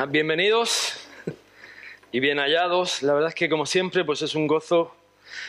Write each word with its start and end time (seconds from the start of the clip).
Ah, 0.00 0.06
bienvenidos 0.06 0.94
y 2.12 2.20
bien 2.20 2.38
hallados. 2.38 3.02
La 3.02 3.14
verdad 3.14 3.30
es 3.30 3.34
que 3.34 3.48
como 3.48 3.66
siempre 3.66 4.04
pues 4.04 4.22
es 4.22 4.36
un 4.36 4.46
gozo 4.46 4.94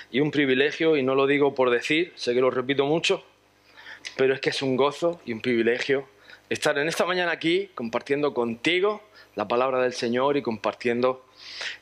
y 0.09 0.21
un 0.21 0.31
privilegio 0.31 0.97
y 0.97 1.03
no 1.03 1.13
lo 1.13 1.27
digo 1.27 1.53
por 1.53 1.69
decir, 1.69 2.13
sé 2.15 2.33
que 2.33 2.41
lo 2.41 2.49
repito 2.49 2.83
mucho, 2.87 3.23
pero 4.17 4.33
es 4.33 4.41
que 4.41 4.49
es 4.49 4.63
un 4.63 4.75
gozo 4.75 5.21
y 5.23 5.33
un 5.33 5.41
privilegio 5.41 6.07
estar 6.49 6.75
en 6.79 6.87
esta 6.87 7.05
mañana 7.05 7.31
aquí 7.31 7.69
compartiendo 7.75 8.33
contigo 8.33 9.03
la 9.35 9.47
palabra 9.47 9.83
del 9.83 9.93
Señor 9.93 10.35
y 10.35 10.41
compartiendo 10.41 11.27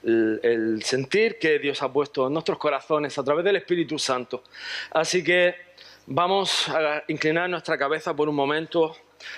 el, 0.03 0.41
el 0.43 0.83
sentir 0.83 1.39
que 1.39 1.59
Dios 1.59 1.81
ha 1.81 1.93
puesto 1.93 2.27
en 2.27 2.33
nuestros 2.33 2.57
corazones 2.57 3.17
a 3.17 3.23
través 3.23 3.45
del 3.45 3.55
Espíritu 3.55 3.97
Santo. 3.97 4.43
Así 4.91 5.23
que 5.23 5.55
vamos 6.05 6.67
a 6.67 7.01
inclinar 7.07 7.49
nuestra 7.49 7.77
cabeza 7.77 8.13
por 8.13 8.27
un 8.27 8.35
momento 8.35 8.93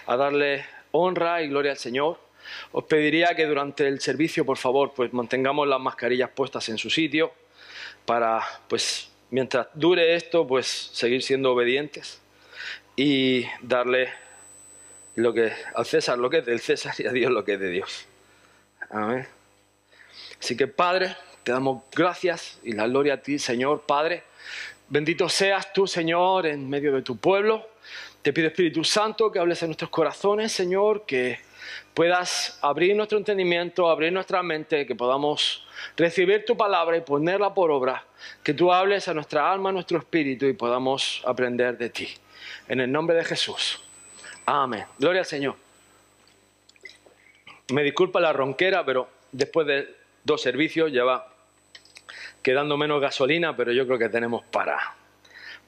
a 0.08 0.18
darle 0.18 0.66
honra 0.94 1.44
y 1.44 1.50
gloria 1.50 1.74
al 1.74 1.78
Señor. 1.78 2.29
Os 2.72 2.84
pediría 2.86 3.36
que 3.36 3.46
durante 3.46 3.88
el 3.88 4.00
servicio, 4.00 4.46
por 4.46 4.58
favor, 4.58 4.94
pues 4.96 5.14
mantengamos 5.14 5.68
las 5.68 5.80
mascarillas 5.80 6.30
puestas 6.30 6.70
en 6.70 6.78
su 6.78 6.90
sitio 6.90 7.32
para, 8.06 8.42
pues, 8.68 9.12
mientras 9.32 9.68
dure 9.74 10.16
esto, 10.16 10.48
pues 10.48 10.68
seguir 10.68 11.22
siendo 11.22 11.54
obedientes 11.54 12.22
y 12.96 13.46
darle 13.62 14.10
lo 15.16 15.34
que 15.34 15.52
al 15.76 15.86
César 15.86 16.18
lo 16.18 16.30
que 16.30 16.40
es 16.40 16.46
del 16.46 16.60
César 16.60 16.94
y 16.98 17.06
a 17.06 17.12
Dios 17.12 17.32
lo 17.32 17.44
que 17.44 17.54
es 17.54 17.60
de 17.60 17.70
Dios. 17.70 18.06
Amén. 18.90 19.28
Así 20.40 20.56
que 20.56 20.68
Padre, 20.68 21.16
te 21.44 21.52
damos 21.52 21.84
gracias 21.96 22.60
y 22.64 22.74
la 22.74 22.88
gloria 22.88 23.16
a 23.16 23.18
ti, 23.18 23.38
Señor, 23.38 23.84
Padre. 23.86 24.24
Bendito 24.88 25.30
seas 25.30 25.72
tú, 25.74 25.86
Señor, 25.86 26.48
en 26.48 26.70
medio 26.70 26.94
de 26.94 27.02
tu 27.02 27.18
pueblo. 27.18 27.68
Te 28.22 28.34
pido 28.34 28.48
Espíritu 28.48 28.84
Santo 28.84 29.32
que 29.32 29.40
hables 29.40 29.62
en 29.62 29.70
nuestros 29.70 29.90
corazones, 29.90 30.52
Señor, 30.52 31.06
que 31.06 31.40
puedas 32.00 32.58
abrir 32.62 32.96
nuestro 32.96 33.18
entendimiento, 33.18 33.90
abrir 33.90 34.14
nuestra 34.14 34.42
mente, 34.42 34.86
que 34.86 34.96
podamos 34.96 35.68
recibir 35.98 36.46
tu 36.46 36.56
palabra 36.56 36.96
y 36.96 37.02
ponerla 37.02 37.54
por 37.54 37.72
obra, 37.72 38.06
que 38.42 38.54
tú 38.54 38.72
hables 38.72 39.10
a 39.10 39.14
nuestra 39.14 39.52
alma, 39.52 39.68
a 39.68 39.74
nuestro 39.74 39.98
espíritu 39.98 40.46
y 40.46 40.54
podamos 40.54 41.22
aprender 41.26 41.78
de 41.78 41.90
ti. 41.90 42.08
En 42.70 42.80
el 42.80 42.90
nombre 42.90 43.18
de 43.18 43.26
Jesús. 43.26 43.84
Amén. 44.46 44.86
Gloria 44.98 45.20
al 45.20 45.26
Señor. 45.26 45.58
Me 47.74 47.84
disculpa 47.84 48.22
la 48.22 48.32
ronquera, 48.32 48.86
pero 48.86 49.10
después 49.34 49.68
de 49.68 49.94
dos 50.24 50.42
servicios 50.42 50.94
ya 50.94 51.04
va 51.04 51.34
quedando 52.42 52.78
menos 52.78 53.02
gasolina, 53.02 53.58
pero 53.58 53.74
yo 53.74 53.86
creo 53.86 54.00
que 54.00 54.08
tenemos 54.08 54.46
para, 54.46 54.96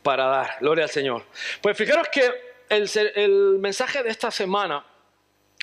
para 0.02 0.28
dar. 0.28 0.52
Gloria 0.62 0.86
al 0.86 0.92
Señor. 0.92 1.26
Pues 1.62 1.76
fijaros 1.76 2.08
que 2.08 2.32
el, 2.70 2.90
el 3.16 3.58
mensaje 3.60 4.02
de 4.02 4.12
esta 4.12 4.32
semana 4.32 4.86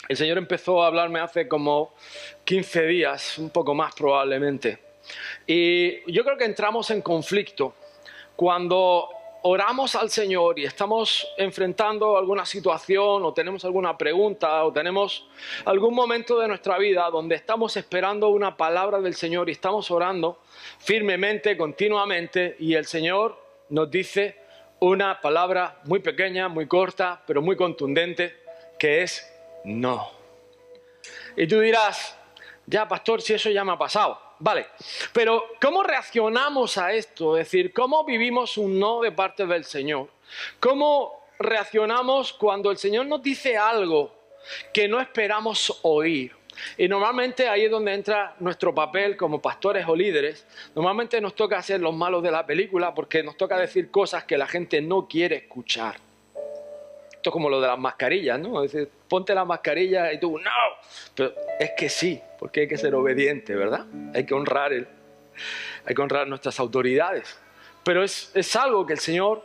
el 0.07 0.17
Señor 0.17 0.39
empezó 0.39 0.83
a 0.83 0.87
hablarme 0.87 1.21
hace 1.21 1.49
como 1.49 1.95
15 2.45 2.87
días, 2.87 3.39
un 3.39 3.51
poco 3.51 3.75
más 3.75 3.95
probablemente. 3.95 4.79
Y 5.47 6.13
yo 6.13 6.25
creo 6.25 6.37
que 6.37 6.45
entramos 6.45 6.91
en 6.91 7.03
conflicto 7.03 7.75
cuando 8.37 9.09
oramos 9.43 9.95
al 9.95 10.11
Señor 10.11 10.59
y 10.59 10.65
estamos 10.65 11.27
enfrentando 11.37 12.17
alguna 12.17 12.45
situación 12.45 13.25
o 13.25 13.33
tenemos 13.33 13.65
alguna 13.65 13.97
pregunta 13.97 14.65
o 14.65 14.73
tenemos 14.73 15.27
algún 15.65 15.95
momento 15.95 16.39
de 16.39 16.49
nuestra 16.49 16.77
vida 16.79 17.09
donde 17.11 17.37
estamos 17.37 17.77
esperando 17.77 18.29
una 18.29 18.57
palabra 18.57 19.01
del 19.01 19.15
Señor 19.15 19.49
y 19.49 19.53
estamos 19.53 19.91
orando 19.91 20.41
firmemente, 20.79 21.57
continuamente 21.57 22.57
y 22.59 22.75
el 22.75 22.87
Señor 22.87 23.41
nos 23.69 23.91
dice 23.91 24.37
una 24.81 25.21
palabra 25.21 25.81
muy 25.85 26.01
pequeña, 26.01 26.49
muy 26.49 26.67
corta, 26.67 27.23
pero 27.27 27.43
muy 27.43 27.57
contundente, 27.57 28.35
que 28.79 29.03
es 29.03 29.38
no. 29.65 30.11
Y 31.37 31.47
tú 31.47 31.61
dirás, 31.61 32.17
ya 32.67 32.87
pastor, 32.87 33.23
si 33.23 33.35
eso 33.35 33.51
ya 33.51 33.65
me 33.65 33.73
ha 33.73 33.79
pasado. 33.79 34.21
Vale, 34.41 34.67
pero 35.13 35.47
¿cómo 35.61 35.83
reaccionamos 35.83 36.79
a 36.79 36.93
esto? 36.93 37.37
Es 37.37 37.47
decir, 37.47 37.73
¿cómo 37.73 38.05
vivimos 38.05 38.57
un 38.57 38.79
no 38.79 39.01
de 39.01 39.11
parte 39.11 39.47
del 39.47 39.65
Señor? 39.65 40.09
¿Cómo 40.61 41.27
reaccionamos 41.39 42.33
cuando 42.33 42.71
el 42.71 42.79
Señor 42.79 43.07
nos 43.07 43.23
dice 43.23 43.57
algo 43.57 44.15
que 44.73 44.87
no 44.87 45.01
esperamos 45.01 45.81
oír? 45.83 46.37
Y 46.77 46.89
normalmente 46.89 47.49
ahí 47.49 47.65
es 47.65 47.71
donde 47.71 47.95
entra 47.95 48.35
nuestro 48.41 48.75
papel 48.75 49.17
como 49.17 49.41
pastores 49.41 49.87
o 49.89 49.95
líderes. 49.95 50.47
Normalmente 50.75 51.21
nos 51.21 51.35
toca 51.35 51.61
ser 51.63 51.81
los 51.81 51.95
malos 51.95 52.23
de 52.23 52.31
la 52.31 52.47
película 52.47 52.95
porque 52.95 53.23
nos 53.23 53.37
toca 53.37 53.59
decir 53.59 53.91
cosas 53.91 54.25
que 54.25 54.39
la 54.39 54.47
gente 54.47 54.81
no 54.81 55.09
quiere 55.09 55.37
escuchar. 55.37 56.08
Es 57.29 57.33
como 57.33 57.51
lo 57.51 57.61
de 57.61 57.69
las 57.69 57.79
mascarillas, 57.79 58.41
¿no? 58.41 58.63
Decir, 58.63 58.91
ponte 59.07 59.35
la 59.35 59.45
mascarilla 59.45 60.11
y 60.13 60.19
tú, 60.19 60.39
no. 60.39 60.51
Pero 61.15 61.35
es 61.61 61.73
que 61.77 61.91
sí, 61.91 62.19
porque 62.39 62.61
hay 62.61 62.69
que 62.69 62.79
ser 62.79 62.95
obediente, 62.95 63.55
¿verdad? 63.55 63.85
Hay 64.15 64.25
que 64.25 64.33
honrar, 64.33 64.73
el, 64.73 64.89
hay 65.85 65.95
que 65.95 66.01
honrar 66.01 66.27
nuestras 66.27 66.59
autoridades. 66.59 67.39
Pero 67.85 68.03
es, 68.03 68.31
es 68.35 68.57
algo 68.57 68.87
que 68.87 68.95
el 68.95 68.99
Señor 68.99 69.45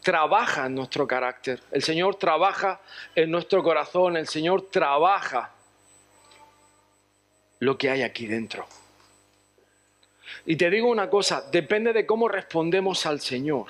trabaja 0.00 0.66
en 0.66 0.74
nuestro 0.74 1.06
carácter. 1.06 1.60
El 1.70 1.82
Señor 1.82 2.16
trabaja 2.16 2.80
en 3.14 3.30
nuestro 3.30 3.62
corazón. 3.62 4.16
El 4.16 4.26
Señor 4.26 4.62
trabaja 4.70 5.52
lo 7.58 7.76
que 7.76 7.90
hay 7.90 8.02
aquí 8.02 8.26
dentro. 8.26 8.66
Y 10.46 10.56
te 10.56 10.70
digo 10.70 10.88
una 10.88 11.10
cosa, 11.10 11.44
depende 11.50 11.92
de 11.92 12.06
cómo 12.06 12.26
respondemos 12.26 13.04
al 13.04 13.20
Señor, 13.20 13.66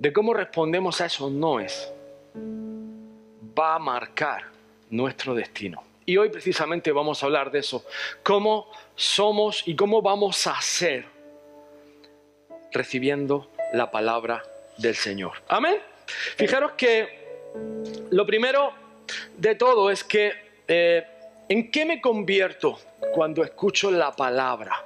de 0.00 0.12
cómo 0.12 0.34
respondemos 0.34 1.00
a 1.00 1.06
esos 1.06 1.30
noes 1.30 1.92
va 3.58 3.74
a 3.74 3.78
marcar 3.78 4.44
nuestro 4.90 5.34
destino. 5.34 5.82
Y 6.04 6.16
hoy 6.16 6.30
precisamente 6.30 6.90
vamos 6.90 7.22
a 7.22 7.26
hablar 7.26 7.50
de 7.50 7.60
eso, 7.60 7.84
cómo 8.22 8.70
somos 8.96 9.62
y 9.66 9.76
cómo 9.76 10.02
vamos 10.02 10.46
a 10.46 10.60
ser 10.60 11.06
recibiendo 12.72 13.50
la 13.72 13.90
palabra 13.90 14.42
del 14.78 14.96
Señor. 14.96 15.42
Amén. 15.48 15.76
Fijaros 16.36 16.72
que 16.72 17.22
lo 18.10 18.26
primero 18.26 18.72
de 19.36 19.54
todo 19.54 19.90
es 19.90 20.02
que 20.02 20.32
eh, 20.66 21.06
¿en 21.48 21.70
qué 21.70 21.84
me 21.84 22.00
convierto 22.00 22.78
cuando 23.12 23.44
escucho 23.44 23.90
la 23.90 24.12
palabra? 24.12 24.84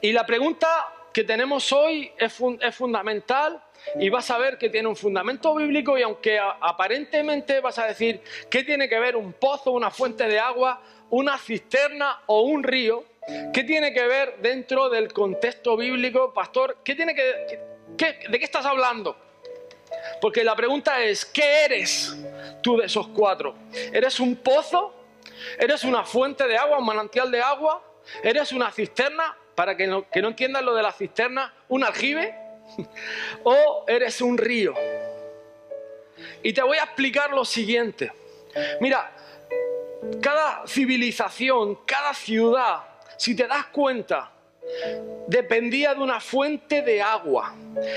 Y 0.00 0.12
la 0.12 0.26
pregunta 0.26 0.68
que 1.12 1.24
tenemos 1.24 1.72
hoy 1.72 2.10
es, 2.18 2.36
es 2.60 2.74
fundamental 2.74 3.62
y 3.98 4.08
vas 4.08 4.30
a 4.30 4.38
ver 4.38 4.58
que 4.58 4.68
tiene 4.68 4.88
un 4.88 4.96
fundamento 4.96 5.54
bíblico 5.54 5.96
y 5.98 6.02
aunque 6.02 6.38
aparentemente 6.38 7.60
vas 7.60 7.78
a 7.78 7.86
decir, 7.86 8.20
¿qué 8.50 8.64
tiene 8.64 8.88
que 8.88 8.98
ver 8.98 9.16
un 9.16 9.32
pozo, 9.32 9.72
una 9.72 9.90
fuente 9.90 10.26
de 10.26 10.38
agua, 10.38 10.80
una 11.10 11.38
cisterna 11.38 12.22
o 12.26 12.42
un 12.42 12.62
río? 12.62 13.04
¿Qué 13.52 13.64
tiene 13.64 13.92
que 13.92 14.06
ver 14.06 14.38
dentro 14.40 14.88
del 14.88 15.12
contexto 15.12 15.76
bíblico, 15.76 16.32
pastor? 16.32 16.78
¿Qué 16.82 16.94
tiene 16.94 17.14
que, 17.14 17.60
¿De 18.28 18.38
qué 18.38 18.44
estás 18.44 18.64
hablando? 18.64 19.16
Porque 20.20 20.44
la 20.44 20.56
pregunta 20.56 21.02
es, 21.02 21.24
¿qué 21.24 21.64
eres 21.64 22.16
tú 22.62 22.78
de 22.78 22.86
esos 22.86 23.08
cuatro? 23.08 23.54
¿Eres 23.92 24.20
un 24.20 24.36
pozo? 24.36 24.94
¿Eres 25.58 25.84
una 25.84 26.04
fuente 26.04 26.46
de 26.46 26.56
agua, 26.56 26.78
un 26.78 26.86
manantial 26.86 27.30
de 27.30 27.40
agua? 27.40 27.82
¿Eres 28.22 28.52
una 28.52 28.70
cisterna? 28.70 29.36
Para 29.54 29.76
que 29.76 29.86
no, 29.86 30.08
que 30.08 30.22
no 30.22 30.28
entiendan 30.28 30.64
lo 30.64 30.74
de 30.74 30.82
la 30.82 30.92
cisterna, 30.92 31.52
un 31.68 31.82
aljibe 31.82 32.47
o 33.44 33.84
eres 33.86 34.20
un 34.20 34.38
río. 34.38 34.74
Y 36.42 36.52
te 36.52 36.62
voy 36.62 36.78
a 36.78 36.84
explicar 36.84 37.30
lo 37.30 37.44
siguiente. 37.44 38.12
Mira, 38.80 39.10
cada 40.20 40.66
civilización, 40.66 41.76
cada 41.84 42.14
ciudad, 42.14 42.84
si 43.16 43.34
te 43.34 43.46
das 43.46 43.66
cuenta, 43.66 44.32
dependía 45.26 45.94
de 45.94 46.00
una 46.00 46.20
fuente 46.20 46.82
de 46.82 47.02
agua. 47.02 47.54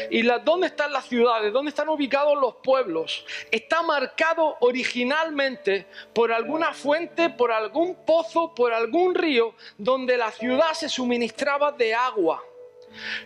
¿Y 0.09 0.21
la, 0.23 0.39
dónde 0.39 0.67
están 0.67 0.91
las 0.91 1.05
ciudades? 1.05 1.51
¿Dónde 1.51 1.69
están 1.69 1.89
ubicados 1.89 2.37
los 2.39 2.55
pueblos? 2.57 3.25
Está 3.49 3.81
marcado 3.81 4.57
originalmente 4.61 5.87
por 6.13 6.31
alguna 6.31 6.73
fuente, 6.73 7.29
por 7.29 7.51
algún 7.51 7.95
pozo, 8.05 8.53
por 8.53 8.73
algún 8.73 9.15
río, 9.15 9.53
donde 9.77 10.17
la 10.17 10.31
ciudad 10.31 10.73
se 10.73 10.89
suministraba 10.89 11.71
de 11.71 11.93
agua. 11.93 12.43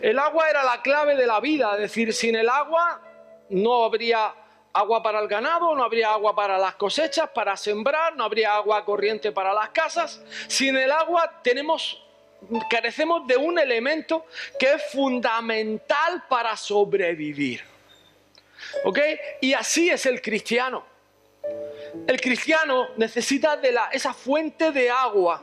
El 0.01 0.19
agua 0.19 0.49
era 0.49 0.63
la 0.63 0.81
clave 0.81 1.15
de 1.15 1.27
la 1.27 1.39
vida, 1.39 1.73
es 1.73 1.79
decir, 1.79 2.13
sin 2.13 2.35
el 2.35 2.49
agua 2.49 3.01
no 3.49 3.83
habría 3.83 4.33
agua 4.73 5.01
para 5.01 5.19
el 5.19 5.27
ganado, 5.27 5.73
no 5.73 5.83
habría 5.83 6.11
agua 6.11 6.35
para 6.35 6.57
las 6.57 6.75
cosechas, 6.75 7.29
para 7.29 7.55
sembrar, 7.55 8.15
no 8.15 8.25
habría 8.25 8.55
agua 8.55 8.83
corriente 8.83 9.31
para 9.31 9.53
las 9.53 9.69
casas. 9.69 10.21
Sin 10.47 10.75
el 10.75 10.91
agua 10.91 11.41
tenemos 11.41 12.01
carecemos 12.69 13.25
de 13.27 13.37
un 13.37 13.57
elemento 13.57 14.25
que 14.59 14.73
es 14.73 14.83
fundamental 14.91 16.23
para 16.29 16.55
sobrevivir. 16.55 17.63
¿Ok? 18.83 18.99
Y 19.41 19.53
así 19.53 19.89
es 19.89 20.05
el 20.05 20.21
cristiano. 20.21 20.85
El 22.07 22.19
cristiano 22.19 22.89
necesita 22.97 23.57
de 23.57 23.71
la, 23.71 23.89
esa 23.91 24.13
fuente 24.13 24.71
de 24.71 24.89
agua 24.89 25.41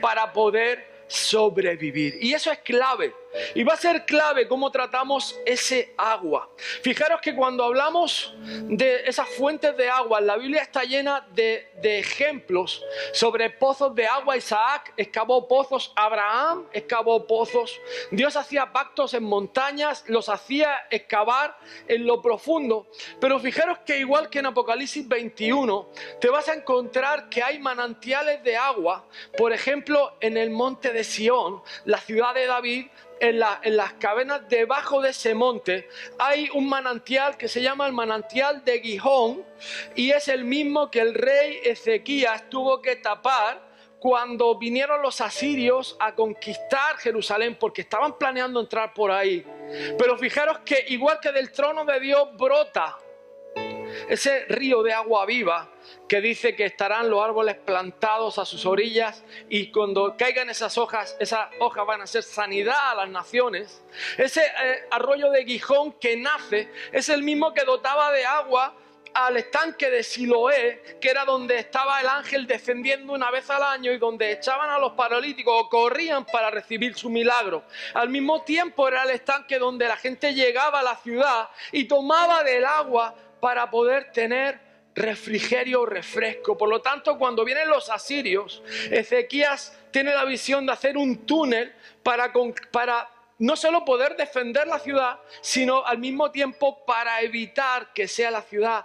para 0.00 0.32
poder 0.32 1.04
sobrevivir. 1.06 2.18
Y 2.20 2.34
eso 2.34 2.50
es 2.50 2.58
clave. 2.58 3.14
Y 3.54 3.64
va 3.64 3.74
a 3.74 3.76
ser 3.76 4.04
clave 4.04 4.48
cómo 4.48 4.70
tratamos 4.70 5.38
ese 5.44 5.94
agua. 5.96 6.48
Fijaros 6.82 7.20
que 7.20 7.34
cuando 7.34 7.64
hablamos 7.64 8.34
de 8.42 9.02
esas 9.06 9.28
fuentes 9.28 9.76
de 9.76 9.88
agua, 9.88 10.20
la 10.20 10.36
Biblia 10.36 10.62
está 10.62 10.84
llena 10.84 11.26
de, 11.32 11.70
de 11.80 11.98
ejemplos 11.98 12.82
sobre 13.12 13.50
pozos 13.50 13.94
de 13.94 14.06
agua. 14.06 14.36
Isaac 14.36 14.92
excavó 14.96 15.46
pozos, 15.48 15.92
Abraham 15.96 16.66
excavó 16.72 17.26
pozos. 17.26 17.80
Dios 18.10 18.36
hacía 18.36 18.72
pactos 18.72 19.14
en 19.14 19.24
montañas, 19.24 20.04
los 20.08 20.28
hacía 20.28 20.86
excavar 20.90 21.56
en 21.86 22.06
lo 22.06 22.20
profundo. 22.20 22.86
Pero 23.20 23.38
fijaros 23.38 23.78
que 23.80 23.98
igual 23.98 24.30
que 24.30 24.38
en 24.40 24.46
Apocalipsis 24.46 25.06
21, 25.06 25.88
te 26.20 26.28
vas 26.28 26.48
a 26.48 26.54
encontrar 26.54 27.28
que 27.28 27.42
hay 27.42 27.58
manantiales 27.58 28.42
de 28.42 28.56
agua, 28.56 29.04
por 29.36 29.52
ejemplo, 29.52 30.16
en 30.20 30.36
el 30.36 30.50
monte 30.50 30.92
de 30.92 31.04
Sión, 31.04 31.62
la 31.84 31.98
ciudad 31.98 32.34
de 32.34 32.46
David, 32.46 32.86
en, 33.20 33.38
las 33.38 33.92
cavernas 33.94 34.48
debajo 34.48 35.00
de 35.00 35.10
ese 35.10 35.34
monte 35.34 35.88
hay 36.18 36.48
un 36.54 36.68
manantial 36.68 37.36
que 37.36 37.48
se 37.48 37.62
llama 37.62 37.86
el 37.86 37.92
manantial 37.92 38.64
de 38.64 38.80
Gijón 38.80 39.44
y 39.94 40.10
es 40.10 40.28
el 40.28 40.44
mismo 40.44 40.90
que 40.90 41.00
el 41.00 41.14
rey 41.14 41.60
Ezequías 41.64 42.48
tuvo 42.48 42.80
que 42.80 42.96
tapar 42.96 43.68
cuando 43.98 44.56
vinieron 44.58 45.02
los 45.02 45.20
asirios 45.20 45.96
a 45.98 46.14
conquistar 46.14 46.96
Jerusalén 46.98 47.56
porque 47.58 47.82
estaban 47.82 48.16
planeando 48.16 48.60
entrar 48.60 48.94
por 48.94 49.10
ahí. 49.10 49.44
Pero 49.98 50.16
fijaros 50.16 50.60
que 50.60 50.84
igual 50.88 51.18
que 51.20 51.32
del 51.32 51.50
trono 51.50 51.84
de 51.84 51.98
Dios 51.98 52.28
brota 52.36 52.96
ese 54.08 54.46
río 54.48 54.82
de 54.82 54.92
agua 54.92 55.26
viva 55.26 55.70
que 56.08 56.20
dice 56.20 56.54
que 56.54 56.64
estarán 56.64 57.10
los 57.10 57.22
árboles 57.22 57.56
plantados 57.56 58.38
a 58.38 58.44
sus 58.44 58.66
orillas 58.66 59.24
y 59.48 59.70
cuando 59.70 60.16
caigan 60.16 60.50
esas 60.50 60.78
hojas, 60.78 61.16
esas 61.20 61.48
hojas 61.60 61.86
van 61.86 62.02
a 62.02 62.06
ser 62.06 62.22
sanidad 62.22 62.90
a 62.90 62.94
las 62.94 63.08
naciones. 63.08 63.82
Ese 64.16 64.42
eh, 64.42 64.86
arroyo 64.90 65.30
de 65.30 65.44
Gijón 65.44 65.92
que 65.92 66.16
nace 66.16 66.70
es 66.92 67.08
el 67.08 67.22
mismo 67.22 67.52
que 67.52 67.64
dotaba 67.64 68.12
de 68.12 68.24
agua 68.24 68.74
al 69.14 69.36
estanque 69.36 69.90
de 69.90 70.02
Siloé, 70.02 70.98
que 71.00 71.10
era 71.10 71.24
donde 71.24 71.58
estaba 71.58 72.00
el 72.00 72.08
ángel 72.08 72.46
descendiendo 72.46 73.12
una 73.12 73.30
vez 73.30 73.48
al 73.50 73.62
año 73.62 73.92
y 73.92 73.98
donde 73.98 74.32
echaban 74.32 74.70
a 74.70 74.78
los 74.78 74.92
paralíticos 74.92 75.54
o 75.56 75.68
corrían 75.68 76.24
para 76.24 76.50
recibir 76.50 76.94
su 76.94 77.10
milagro. 77.10 77.64
Al 77.94 78.08
mismo 78.08 78.42
tiempo 78.42 78.86
era 78.86 79.04
el 79.04 79.10
estanque 79.10 79.58
donde 79.58 79.88
la 79.88 79.96
gente 79.96 80.34
llegaba 80.34 80.80
a 80.80 80.82
la 80.82 80.96
ciudad 80.96 81.48
y 81.72 81.84
tomaba 81.84 82.44
del 82.44 82.64
agua 82.64 83.14
para 83.40 83.70
poder 83.70 84.12
tener 84.12 84.68
refrigerio 84.98 85.82
o 85.82 85.86
refresco. 85.86 86.58
Por 86.58 86.68
lo 86.68 86.80
tanto, 86.80 87.16
cuando 87.16 87.44
vienen 87.44 87.68
los 87.68 87.88
asirios, 87.88 88.62
Ezequías 88.90 89.78
tiene 89.90 90.14
la 90.14 90.24
visión 90.24 90.66
de 90.66 90.72
hacer 90.72 90.96
un 90.96 91.24
túnel 91.24 91.72
para, 92.02 93.08
no 93.38 93.56
solo 93.56 93.84
poder 93.84 94.16
defender 94.16 94.66
la 94.66 94.78
ciudad, 94.78 95.18
sino 95.40 95.84
al 95.86 95.98
mismo 95.98 96.30
tiempo 96.30 96.84
para 96.84 97.20
evitar 97.22 97.92
que 97.92 98.08
sea 98.08 98.30
la 98.30 98.42
ciudad 98.42 98.84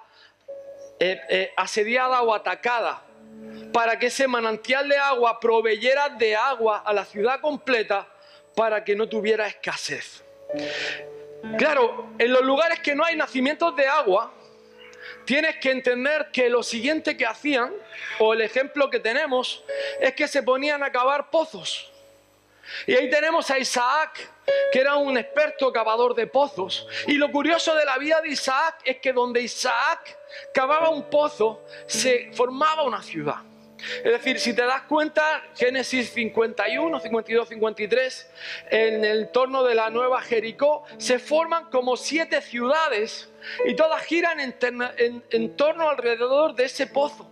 eh, 1.00 1.19
eh, 1.29 1.53
asediada 1.57 2.21
o 2.21 2.33
atacada, 2.33 3.01
para 3.73 3.97
que 3.97 4.07
ese 4.07 4.27
manantial 4.27 4.88
de 4.88 4.97
agua 4.97 5.39
proveyera 5.39 6.09
de 6.09 6.35
agua 6.35 6.83
a 6.85 6.94
la 6.94 7.03
ciudad 7.03 7.41
completa 7.41 8.07
para 8.55 8.83
que 8.83 8.95
no 8.95 9.09
tuviera 9.09 9.47
escasez. 9.47 10.23
Claro, 11.57 12.09
en 12.19 12.31
los 12.31 12.44
lugares 12.44 12.79
que 12.79 12.95
no 12.95 13.03
hay 13.03 13.15
nacimientos 13.15 13.75
de 13.75 13.88
agua, 13.88 14.31
tienes 15.25 15.57
que 15.57 15.71
entender 15.71 16.29
que 16.31 16.49
lo 16.49 16.63
siguiente 16.63 17.17
que 17.17 17.25
hacían, 17.25 17.73
o 18.19 18.33
el 18.33 18.41
ejemplo 18.41 18.89
que 18.89 18.99
tenemos, 18.99 19.63
es 19.99 20.13
que 20.13 20.27
se 20.27 20.43
ponían 20.43 20.83
a 20.83 20.91
cavar 20.91 21.29
pozos. 21.29 21.91
Y 22.87 22.95
ahí 22.95 23.09
tenemos 23.09 23.49
a 23.51 23.59
Isaac, 23.59 24.29
que 24.71 24.79
era 24.79 24.95
un 24.95 25.17
experto 25.17 25.71
cavador 25.71 26.15
de 26.15 26.27
pozos. 26.27 26.87
Y 27.07 27.13
lo 27.13 27.31
curioso 27.31 27.75
de 27.75 27.85
la 27.85 27.97
vida 27.97 28.21
de 28.21 28.29
Isaac 28.29 28.81
es 28.85 28.97
que 28.97 29.13
donde 29.13 29.41
Isaac 29.41 30.17
cavaba 30.53 30.89
un 30.89 31.09
pozo, 31.09 31.63
se 31.85 32.31
formaba 32.33 32.83
una 32.83 33.01
ciudad. 33.01 33.41
Es 34.03 34.12
decir, 34.12 34.39
si 34.39 34.53
te 34.53 34.63
das 34.63 34.83
cuenta, 34.83 35.44
Génesis 35.56 36.12
51, 36.12 37.00
52, 37.00 37.50
53, 37.50 38.31
en 38.69 39.06
el 39.06 39.30
torno 39.30 39.63
de 39.63 39.75
la 39.75 39.89
nueva 39.89 40.21
Jericó, 40.21 40.83
se 40.97 41.19
forman 41.19 41.69
como 41.69 41.97
siete 41.97 42.41
ciudades 42.41 43.30
y 43.65 43.75
todas 43.75 44.01
giran 44.03 44.39
en, 44.39 45.56
torno 45.56 45.89
alrededor 45.89 46.56
de 46.56 46.65
ese 46.65 46.88
pozo. 46.88 47.30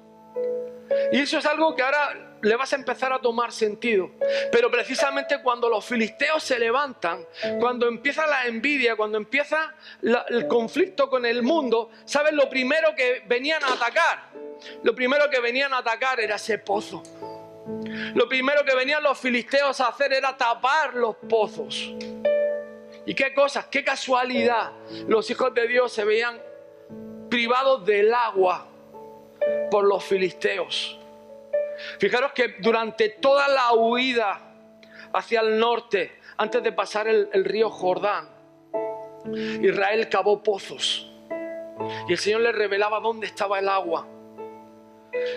Y 1.11 1.19
eso 1.19 1.37
es 1.37 1.45
algo 1.45 1.75
que 1.75 1.83
ahora 1.83 2.30
le 2.43 2.55
vas 2.55 2.73
a 2.73 2.75
empezar 2.75 3.13
a 3.13 3.19
tomar 3.19 3.51
sentido. 3.51 4.11
Pero 4.51 4.69
precisamente 4.71 5.41
cuando 5.41 5.69
los 5.69 5.85
filisteos 5.85 6.43
se 6.43 6.59
levantan, 6.59 7.25
cuando 7.59 7.87
empieza 7.87 8.25
la 8.27 8.45
envidia, 8.45 8.95
cuando 8.95 9.17
empieza 9.17 9.73
el 10.01 10.47
conflicto 10.47 11.09
con 11.09 11.25
el 11.25 11.43
mundo, 11.43 11.89
¿sabes 12.05 12.33
lo 12.33 12.49
primero 12.49 12.95
que 12.95 13.23
venían 13.27 13.63
a 13.63 13.73
atacar? 13.73 14.31
Lo 14.83 14.95
primero 14.95 15.29
que 15.29 15.39
venían 15.39 15.73
a 15.73 15.79
atacar 15.79 16.19
era 16.19 16.35
ese 16.35 16.57
pozo. 16.57 17.03
Lo 18.13 18.27
primero 18.27 18.63
que 18.63 18.75
venían 18.75 19.03
los 19.03 19.17
filisteos 19.19 19.79
a 19.79 19.89
hacer 19.89 20.13
era 20.13 20.35
tapar 20.35 20.95
los 20.95 21.15
pozos. 21.15 21.93
Y 23.05 23.15
qué 23.15 23.33
cosas, 23.33 23.65
qué 23.65 23.83
casualidad. 23.83 24.71
Los 25.07 25.29
hijos 25.29 25.53
de 25.53 25.67
Dios 25.67 25.91
se 25.91 26.03
veían 26.03 26.41
privados 27.29 27.85
del 27.85 28.13
agua 28.13 28.67
por 29.69 29.85
los 29.85 30.03
filisteos. 30.03 31.00
Fijaros 31.99 32.31
que 32.33 32.55
durante 32.59 33.09
toda 33.09 33.47
la 33.47 33.73
huida 33.73 34.39
hacia 35.13 35.41
el 35.41 35.59
norte, 35.59 36.19
antes 36.37 36.63
de 36.63 36.71
pasar 36.71 37.07
el, 37.07 37.29
río 37.45 37.69
Jordán, 37.69 38.29
Israel 39.61 40.09
cavó 40.09 40.41
pozos. 40.41 41.07
Y 42.07 42.11
el 42.11 42.17
Señor 42.17 42.41
le 42.41 42.51
revelaba 42.51 42.99
dónde 42.99 43.27
estaba 43.27 43.59
el 43.59 43.69
agua. 43.69 44.07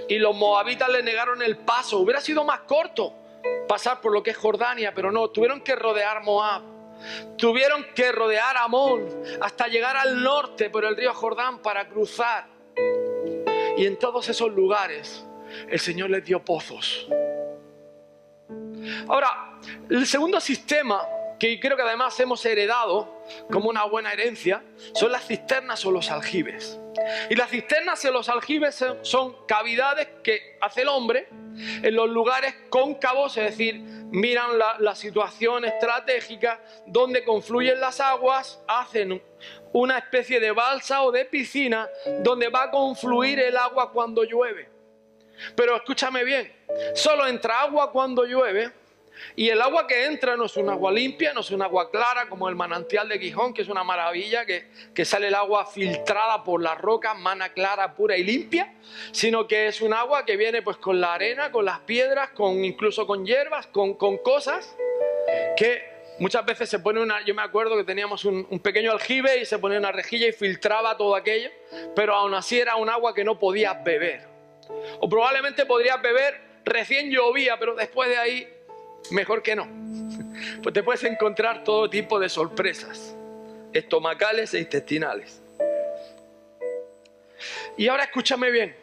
Y 0.08 0.19
los 0.19 0.35
moabitas 0.35 0.88
le 0.88 1.02
negaron 1.02 1.43
el 1.43 1.58
paso. 1.58 1.99
Hubiera 1.99 2.20
sido 2.20 2.44
más 2.44 2.61
corto 2.61 3.14
pasar 3.69 4.00
por 4.00 4.12
lo 4.12 4.23
que 4.23 4.31
es 4.31 4.37
Jordania, 4.37 4.93
pero 4.94 5.11
no, 5.11 5.29
tuvieron 5.29 5.61
que 5.61 5.75
rodear 5.75 6.23
Moab. 6.23 6.62
Tuvieron 7.37 7.85
que 7.94 8.12
rodear 8.12 8.56
Amón 8.56 9.06
hasta 9.41 9.67
llegar 9.67 9.96
al 9.96 10.23
norte 10.23 10.70
por 10.70 10.85
el 10.85 10.96
río 10.96 11.12
Jordán 11.12 11.58
para 11.58 11.88
cruzar. 11.88 12.46
Y 13.76 13.87
en 13.87 13.99
todos 13.99 14.29
esos 14.29 14.52
lugares 14.52 15.25
el 15.68 15.78
Señor 15.78 16.10
les 16.10 16.24
dio 16.24 16.44
pozos. 16.44 17.06
Ahora, 19.08 19.58
el 19.88 20.06
segundo 20.06 20.40
sistema 20.40 21.06
que 21.38 21.58
creo 21.58 21.76
que 21.76 21.82
además 21.82 22.18
hemos 22.20 22.44
heredado 22.46 23.22
como 23.50 23.68
una 23.68 23.84
buena 23.84 24.12
herencia 24.12 24.62
son 24.94 25.12
las 25.12 25.26
cisternas 25.26 25.84
o 25.84 25.90
los 25.90 26.10
aljibes. 26.10 26.78
Y 27.28 27.34
las 27.34 27.50
cisternas 27.50 28.04
y 28.04 28.10
los 28.10 28.28
aljibes 28.28 28.84
son 29.02 29.36
cavidades 29.46 30.08
que 30.22 30.56
hace 30.60 30.82
el 30.82 30.88
hombre 30.88 31.28
en 31.82 31.94
los 31.94 32.08
lugares 32.08 32.54
cóncavos, 32.68 33.36
es 33.36 33.44
decir, 33.44 33.76
miran 33.76 34.58
la, 34.58 34.76
la, 34.79 34.94
situación 34.94 35.64
estratégica 35.64 36.60
donde 36.86 37.24
confluyen 37.24 37.81
las 37.81 38.00
aguas, 38.00 38.60
hacen 38.67 39.22
una 39.72 39.98
especie 39.98 40.40
de 40.40 40.50
balsa 40.52 41.02
o 41.02 41.12
de 41.12 41.24
piscina 41.24 41.88
donde 42.20 42.48
va 42.48 42.64
a 42.64 42.70
confluir 42.70 43.38
el 43.40 43.56
agua 43.56 43.93
cuando 43.93 44.24
llueve. 44.24 44.73
Pero 45.55 45.77
escúchame 45.77 46.24
bien, 46.24 46.53
solo 46.94 47.27
entra 47.27 47.60
agua 47.60 47.91
cuando 47.91 48.24
llueve 48.24 48.70
y 49.36 49.48
el 49.48 49.60
agua 49.60 49.86
que 49.86 50.06
entra 50.06 50.36
no 50.36 50.46
es 50.46 50.56
un 50.56 50.69
agua 50.69 50.93
limpia, 50.93 51.32
no 51.32 51.41
es 51.41 51.51
un 51.51 51.63
agua 51.63 51.91
clara 51.91 52.29
como 52.29 52.48
el 52.48 52.55
manantial 52.55 53.08
de 53.08 53.19
Gijón, 53.19 53.55
que 53.55 53.63
es 53.63 53.69
una 53.69 53.84
maravilla, 53.84 54.44
que, 54.44 54.69
que 54.94 55.05
sale 55.05 55.29
el 55.29 55.34
agua 55.34 55.67
filtrada 55.67 56.44
por 56.44 56.63
las 56.63 56.81
rocas, 56.81 57.19
mana 57.19 57.53
clara, 57.53 57.94
pura 57.94 58.17
y 58.17 58.24
limpia, 58.24 58.74
sino 59.13 59.46
que 59.46 59.67
es 59.69 59.81
un 59.81 59.93
agua 59.93 60.24
que 60.24 60.36
viene 60.36 60.63
pues 60.63 60.77
con 60.77 61.01
la 61.01 61.15
arena, 61.15 61.51
con 61.51 61.65
las 61.65 61.81
piedras, 61.81 62.31
con, 62.31 62.65
incluso 62.65 63.06
con 63.06 63.24
hierbas, 63.24 63.67
con, 63.69 63.94
con 63.94 64.19
cosas 64.19 64.77
que 65.56 65.82
muchas 66.19 66.44
veces 66.44 66.69
se 66.69 66.79
pone 66.79 67.01
una, 67.01 67.24
yo 67.24 67.34
me 67.34 67.43
acuerdo 67.43 67.77
que 67.77 67.84
teníamos 67.84 68.24
un, 68.24 68.46
un, 68.48 68.60
pequeño 68.60 68.93
aljibe 68.93 69.41
y 69.41 69.44
se 69.44 69.58
ponía 69.58 69.79
una 69.79 69.91
rejilla 69.91 70.29
y 70.29 70.32
filtraba 70.32 70.96
todo 70.96 71.17
aquello, 71.17 71.51
pero 71.96 72.15
aún 72.15 72.34
así 72.34 72.58
era 72.58 72.77
un 72.77 72.89
agua 72.89 73.15
que 73.15 73.24
no 73.24 73.39
podías 73.39 73.82
beber. 73.82 74.33
O 75.00 75.08
probablemente 75.08 75.66
podrías 75.66 76.00
beber 76.00 76.40
recién 76.64 77.10
llovía, 77.10 77.58
pero 77.58 77.74
después 77.74 78.08
de 78.08 78.16
ahí 78.16 78.48
mejor 79.10 79.42
que 79.42 79.56
no. 79.56 79.68
Pues 80.62 80.72
te 80.72 80.82
puedes 80.82 81.04
encontrar 81.04 81.62
todo 81.62 81.88
tipo 81.88 82.18
de 82.18 82.28
sorpresas, 82.28 83.14
estomacales 83.72 84.52
e 84.54 84.58
intestinales. 84.58 85.40
Y 87.76 87.88
ahora 87.88 88.04
escúchame 88.04 88.50
bien, 88.50 88.74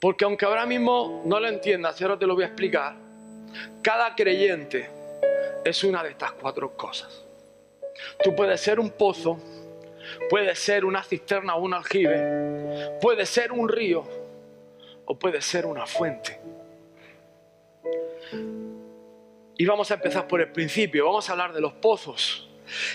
porque 0.00 0.24
aunque 0.24 0.44
ahora 0.44 0.66
mismo 0.66 1.22
no 1.24 1.40
lo 1.40 1.48
entiendas, 1.48 2.00
ahora 2.02 2.18
te 2.18 2.26
lo 2.26 2.34
voy 2.34 2.44
a 2.44 2.48
explicar, 2.48 2.96
cada 3.82 4.14
creyente 4.14 4.90
es 5.64 5.84
una 5.84 6.02
de 6.02 6.10
estas 6.10 6.32
cuatro 6.32 6.76
cosas. 6.76 7.24
Tú 8.22 8.34
puedes 8.34 8.60
ser 8.60 8.80
un 8.80 8.90
pozo, 8.90 9.38
puedes 10.28 10.58
ser 10.58 10.84
una 10.84 11.02
cisterna 11.02 11.54
o 11.54 11.62
un 11.62 11.74
aljibe, 11.74 12.98
puedes 13.00 13.28
ser 13.28 13.52
un 13.52 13.68
río 13.68 14.19
o 15.10 15.18
puede 15.18 15.42
ser 15.42 15.66
una 15.66 15.86
fuente. 15.86 16.38
Y 19.58 19.66
vamos 19.66 19.90
a 19.90 19.94
empezar 19.94 20.28
por 20.28 20.40
el 20.40 20.52
principio, 20.52 21.04
vamos 21.04 21.28
a 21.28 21.32
hablar 21.32 21.52
de 21.52 21.60
los 21.60 21.72
pozos. 21.72 22.48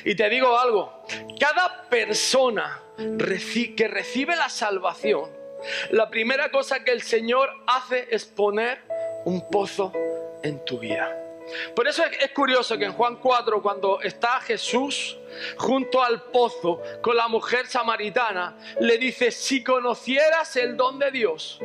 Y 0.05 0.15
te 0.15 0.29
digo 0.29 0.57
algo, 0.57 1.03
cada 1.37 1.89
persona 1.89 2.81
que 2.95 3.87
recibe 3.89 4.37
la 4.37 4.47
salvación, 4.47 5.29
la 5.91 6.09
primera 6.09 6.51
cosa 6.51 6.85
que 6.85 6.91
el 6.91 7.01
Señor 7.01 7.49
hace 7.67 8.07
es 8.09 8.23
poner 8.23 8.79
un 9.25 9.49
pozo 9.49 9.91
en 10.41 10.63
tu 10.63 10.79
vida. 10.79 11.24
Por 11.75 11.87
eso 11.87 12.03
es, 12.05 12.31
curioso 12.31 12.77
que 12.77 12.85
en 12.85 12.93
Juan 12.93 13.17
4, 13.17 13.61
cuando 13.61 14.01
está 14.01 14.39
Jesús 14.41 15.17
junto 15.57 16.01
al 16.01 16.23
pozo 16.23 16.81
con 17.01 17.15
la 17.15 17.27
mujer 17.27 17.67
samaritana, 17.67 18.57
le 18.79 18.97
dice, 18.97 19.31
si 19.31 19.63
conocieras 19.63 20.55
el 20.55 20.75
don 20.75 20.97
de 20.99 21.11
Dios, 21.11 21.59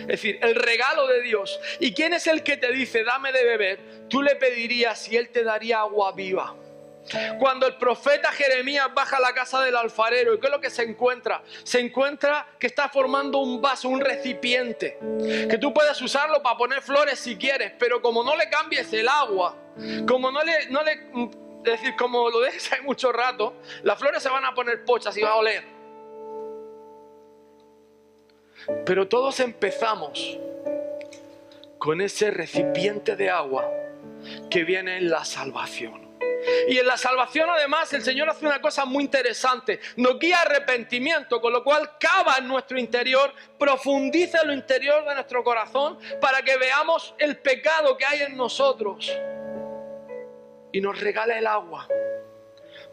es 0.00 0.06
decir, 0.06 0.38
el 0.42 0.54
regalo 0.54 1.06
de 1.06 1.22
Dios, 1.22 1.60
¿y 1.78 1.92
quién 1.92 2.14
es 2.14 2.26
el 2.26 2.42
que 2.42 2.56
te 2.56 2.72
dice, 2.72 3.04
dame 3.04 3.32
de 3.32 3.44
beber? 3.44 3.80
Tú 4.08 4.22
le 4.22 4.36
pedirías 4.36 5.10
y 5.10 5.16
él 5.16 5.30
te 5.30 5.44
daría 5.44 5.80
agua 5.80 6.12
viva. 6.12 6.54
Cuando 7.38 7.66
el 7.66 7.76
profeta 7.76 8.30
Jeremías 8.30 8.88
baja 8.94 9.16
a 9.16 9.20
la 9.20 9.32
casa 9.32 9.60
del 9.62 9.76
alfarero, 9.76 10.34
¿y 10.34 10.40
qué 10.40 10.46
es 10.46 10.52
lo 10.52 10.60
que 10.60 10.70
se 10.70 10.82
encuentra? 10.82 11.42
Se 11.64 11.80
encuentra 11.80 12.46
que 12.58 12.66
está 12.66 12.88
formando 12.88 13.38
un 13.38 13.60
vaso, 13.60 13.88
un 13.88 14.00
recipiente, 14.00 14.98
que 15.48 15.58
tú 15.58 15.72
puedes 15.72 16.00
usarlo 16.00 16.42
para 16.42 16.56
poner 16.56 16.82
flores 16.82 17.18
si 17.18 17.36
quieres, 17.36 17.72
pero 17.78 18.00
como 18.00 18.22
no 18.22 18.36
le 18.36 18.48
cambies 18.48 18.92
el 18.92 19.08
agua, 19.08 19.56
como 20.06 20.30
no 20.30 20.42
le, 20.44 20.68
no 20.68 20.82
le 20.84 20.92
es 21.64 21.72
decir, 21.72 21.94
como 21.96 22.30
lo 22.30 22.40
dejes 22.40 22.72
ahí 22.72 22.80
mucho 22.82 23.12
rato, 23.12 23.54
las 23.82 23.98
flores 23.98 24.22
se 24.22 24.28
van 24.28 24.44
a 24.44 24.54
poner 24.54 24.84
pochas 24.84 25.16
y 25.16 25.22
va 25.22 25.30
a 25.30 25.36
oler. 25.36 25.64
Pero 28.86 29.08
todos 29.08 29.40
empezamos 29.40 30.38
con 31.78 32.00
ese 32.00 32.30
recipiente 32.30 33.16
de 33.16 33.30
agua 33.30 33.70
que 34.50 34.64
viene 34.64 34.98
en 34.98 35.10
la 35.10 35.24
salvación. 35.24 36.09
Y 36.68 36.78
en 36.78 36.86
la 36.86 36.96
salvación 36.96 37.50
además 37.50 37.92
el 37.92 38.02
Señor 38.02 38.28
hace 38.28 38.46
una 38.46 38.60
cosa 38.60 38.84
muy 38.84 39.04
interesante. 39.04 39.80
Nos 39.96 40.18
guía 40.18 40.42
arrepentimiento, 40.42 41.40
con 41.40 41.52
lo 41.52 41.62
cual 41.62 41.98
cava 41.98 42.36
en 42.38 42.48
nuestro 42.48 42.78
interior, 42.78 43.32
profundiza 43.58 44.42
en 44.42 44.48
lo 44.48 44.54
interior 44.54 45.04
de 45.04 45.14
nuestro 45.14 45.44
corazón 45.44 45.98
para 46.20 46.42
que 46.42 46.56
veamos 46.56 47.14
el 47.18 47.38
pecado 47.38 47.96
que 47.96 48.04
hay 48.04 48.22
en 48.22 48.36
nosotros. 48.36 49.10
Y 50.72 50.80
nos 50.80 51.00
regala 51.00 51.38
el 51.38 51.46
agua 51.46 51.88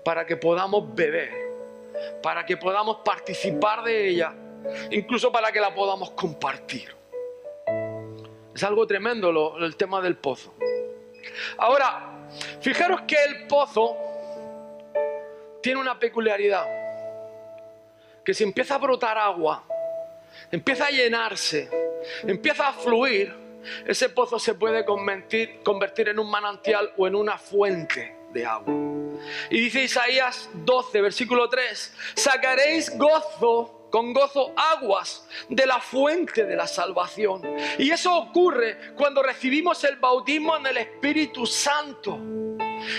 para 0.04 0.26
que 0.26 0.38
podamos 0.38 0.94
beber, 0.96 1.32
para 2.24 2.46
que 2.46 2.58
podamos 2.58 2.98
participar 3.04 3.84
de 3.84 4.10
ella, 4.10 4.34
incluso 4.92 5.32
para 5.32 5.52
que 5.52 5.60
la 5.60 5.74
podamos 5.74 6.12
compartir. 6.12 6.96
Es 8.56 8.64
algo 8.64 8.88
tremendo 8.88 9.58
el 9.60 9.76
tema 9.76 10.02
del 10.02 10.18
pozo. 10.18 10.56
Ahora, 11.58 12.17
Fijaros 12.62 13.02
que 13.02 13.16
el 13.24 13.48
pozo 13.48 13.98
tiene 15.62 15.80
una 15.80 16.00
peculiaridad, 16.00 16.66
que 18.24 18.34
si 18.34 18.44
empieza 18.44 18.76
a 18.76 18.78
brotar 18.78 19.18
agua, 19.18 19.64
empieza 20.52 20.88
a 20.88 20.90
llenarse, 20.90 21.70
empieza 22.24 22.70
a 22.70 22.74
fluir, 22.74 23.34
ese 23.86 24.10
pozo 24.10 24.40
se 24.40 24.54
puede 24.54 24.86
convertir, 24.86 26.10
en 26.10 26.20
un 26.20 26.30
manantial 26.30 26.94
o 26.98 27.08
en 27.08 27.16
una 27.16 27.38
fuente 27.38 28.16
de 28.32 28.46
agua. 28.46 28.74
Y 29.50 29.60
dice 29.62 29.84
Isaías 29.84 30.50
12, 30.54 31.02
versículo 31.02 31.50
3, 31.50 31.94
sacaréis 32.16 32.98
gozo 32.98 33.77
con 33.98 34.14
gozo 34.14 34.54
aguas 34.56 35.28
de 35.50 35.66
la 35.66 35.80
fuente 35.80 36.44
de 36.44 36.56
la 36.56 36.68
salvación. 36.68 37.42
Y 37.80 37.90
eso 37.90 38.16
ocurre 38.16 38.94
cuando 38.96 39.24
recibimos 39.24 39.84
el 39.86 39.96
bautismo 39.96 40.56
en 40.56 40.68
el 40.68 40.78
Espíritu 40.78 41.48
Santo. 41.48 42.20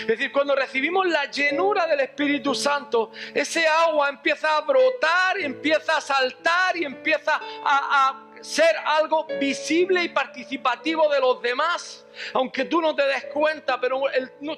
Es 0.01 0.07
decir, 0.07 0.29
cuando 0.33 0.55
recibimos 0.55 1.07
la 1.07 1.31
llenura 1.31 1.87
del 1.87 2.01
Espíritu 2.01 2.53
Santo, 2.53 3.11
ese 3.33 3.65
agua 3.65 4.09
empieza 4.09 4.57
a 4.57 4.59
brotar, 4.59 5.39
empieza 5.39 5.95
a 5.95 6.01
saltar 6.01 6.75
y 6.75 6.83
empieza 6.83 7.39
a, 7.63 8.25
ser 8.41 8.75
algo 8.85 9.25
visible 9.39 10.03
y 10.03 10.09
participativo 10.09 11.07
de 11.07 11.21
los 11.21 11.41
demás. 11.41 12.05
Aunque 12.33 12.65
tú 12.65 12.81
no 12.81 12.93
te 12.93 13.05
des 13.05 13.23
cuenta, 13.33 13.79
pero 13.79 14.01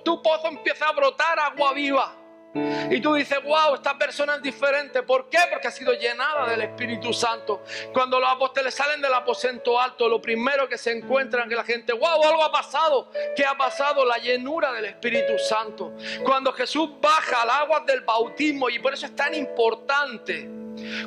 tu 0.04 0.24
pozo 0.24 0.48
empieza 0.48 0.88
a 0.88 0.92
brotar 0.94 1.40
agua 1.40 1.72
viva. 1.74 2.21
Y 2.54 3.00
tú 3.00 3.14
dices, 3.14 3.42
wow, 3.44 3.76
esta 3.76 3.98
persona 3.98 4.36
es 4.36 4.42
diferente. 4.42 5.04
¿Por 5.04 5.30
qué? 5.30 5.40
Porque 5.50 5.68
ha 5.70 5.72
sido 5.72 5.94
llenada 5.94 6.50
del 6.50 6.62
Espíritu 6.62 7.14
Santo. 7.14 7.64
Cuando 7.94 8.20
los 8.20 8.30
apóstoles 8.30 8.74
salen 8.74 9.02
del 9.02 9.14
aposento 9.14 9.80
alto, 9.80 10.10
lo 10.10 10.22
primero 10.22 10.68
que 10.68 10.78
se 10.78 10.92
encuentran 10.92 11.48
que 11.48 11.56
la 11.56 11.64
gente, 11.64 11.94
wow, 11.94 12.24
algo 12.24 12.44
ha 12.44 12.52
pasado. 12.52 13.10
¿Qué 13.36 13.46
ha 13.46 13.58
pasado? 13.58 14.04
La 14.04 14.18
llenura 14.18 14.74
del 14.74 14.86
Espíritu 14.86 15.40
Santo. 15.40 15.94
Cuando 16.24 16.52
Jesús 16.52 16.90
baja 17.00 17.44
al 17.44 17.50
agua 17.50 17.84
del 17.86 18.02
bautismo, 18.02 18.70
y 18.70 18.80
por 18.80 18.94
eso 18.94 19.06
es 19.06 19.16
tan 19.16 19.34
importante, 19.34 20.50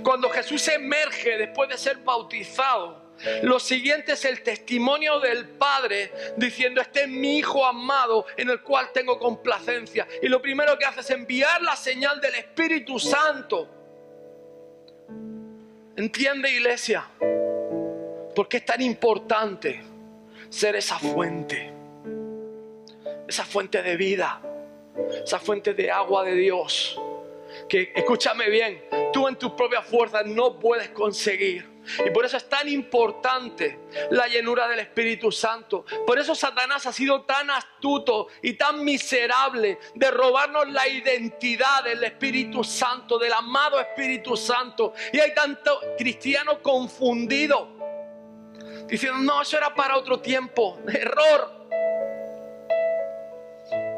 cuando 0.02 0.30
Jesús 0.30 0.66
emerge 0.68 1.36
después 1.36 1.68
de 1.68 1.76
ser 1.76 1.98
bautizado, 1.98 3.03
lo 3.42 3.58
siguiente 3.58 4.12
es 4.12 4.24
el 4.24 4.42
testimonio 4.42 5.20
del 5.20 5.48
Padre 5.48 6.12
diciendo, 6.36 6.80
este 6.80 7.02
es 7.02 7.08
mi 7.08 7.38
Hijo 7.38 7.64
amado 7.64 8.26
en 8.36 8.50
el 8.50 8.60
cual 8.62 8.90
tengo 8.92 9.18
complacencia. 9.18 10.06
Y 10.22 10.28
lo 10.28 10.42
primero 10.42 10.78
que 10.78 10.84
hace 10.84 11.00
es 11.00 11.10
enviar 11.10 11.62
la 11.62 11.76
señal 11.76 12.20
del 12.20 12.34
Espíritu 12.34 12.98
Santo. 12.98 13.68
¿Entiende 15.96 16.50
iglesia? 16.50 17.08
Porque 18.34 18.58
es 18.58 18.64
tan 18.64 18.82
importante 18.82 19.80
ser 20.48 20.76
esa 20.76 20.98
fuente. 20.98 21.72
Esa 23.28 23.44
fuente 23.44 23.82
de 23.82 23.96
vida. 23.96 24.40
Esa 25.24 25.38
fuente 25.38 25.72
de 25.72 25.90
agua 25.90 26.24
de 26.24 26.34
Dios. 26.34 27.00
Que 27.68 27.92
escúchame 27.94 28.50
bien, 28.50 28.82
tú 29.12 29.28
en 29.28 29.36
tus 29.36 29.52
propias 29.52 29.86
fuerzas 29.86 30.26
no 30.26 30.58
puedes 30.58 30.88
conseguir 30.90 31.73
y 32.04 32.10
por 32.10 32.24
eso 32.24 32.36
es 32.36 32.48
tan 32.48 32.68
importante 32.68 33.78
la 34.10 34.26
llenura 34.26 34.68
del 34.68 34.80
Espíritu 34.80 35.30
Santo. 35.30 35.84
Por 36.06 36.18
eso 36.18 36.34
Satanás 36.34 36.86
ha 36.86 36.92
sido 36.92 37.22
tan 37.22 37.50
astuto 37.50 38.28
y 38.42 38.54
tan 38.54 38.84
miserable 38.84 39.78
de 39.94 40.10
robarnos 40.10 40.68
la 40.70 40.88
identidad 40.88 41.84
del 41.84 42.02
Espíritu 42.04 42.64
Santo, 42.64 43.18
del 43.18 43.32
amado 43.32 43.80
Espíritu 43.80 44.36
Santo. 44.36 44.94
Y 45.12 45.20
hay 45.20 45.34
tanto 45.34 45.80
cristiano 45.98 46.62
confundido, 46.62 47.68
diciendo, 48.86 49.18
no, 49.18 49.42
eso 49.42 49.56
era 49.56 49.74
para 49.74 49.96
otro 49.96 50.20
tiempo. 50.20 50.78
Error. 50.88 51.64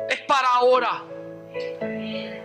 Es 0.08 0.20
para 0.22 0.48
ahora. 0.48 1.04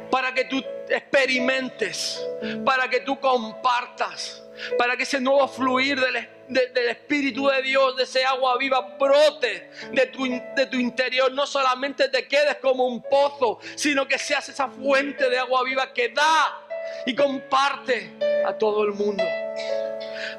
Para 0.10 0.34
que 0.34 0.46
tú 0.46 0.64
experimentes, 0.90 2.22
para 2.66 2.90
que 2.90 3.02
tú 3.02 3.20
compartas 3.20 4.44
para 4.78 4.98
que 4.98 5.04
ese 5.04 5.20
nuevo 5.20 5.48
fluir 5.48 6.00
del, 6.00 6.88
Espíritu 6.90 7.48
de 7.48 7.62
Dios, 7.62 7.96
de 7.96 8.04
ese 8.04 8.26
agua 8.26 8.58
viva, 8.58 8.96
brote 9.00 9.72
de 9.92 10.06
tu, 10.08 10.26
de 10.26 10.66
tu 10.68 10.78
interior. 10.78 11.32
No 11.32 11.46
solamente 11.46 12.10
te 12.10 12.28
quedes 12.28 12.58
como 12.58 12.86
un 12.86 13.02
pozo, 13.02 13.60
sino 13.76 14.08
que 14.08 14.18
seas 14.18 14.50
esa 14.50 14.68
fuente 14.68 15.30
de 15.30 15.38
agua 15.40 15.64
viva 15.64 15.94
que 15.94 16.10
da 16.10 16.66
y 17.06 17.16
comparte 17.16 18.18
a 18.46 18.54
todo 18.54 18.84
el 18.84 18.92
mundo. 18.92 19.24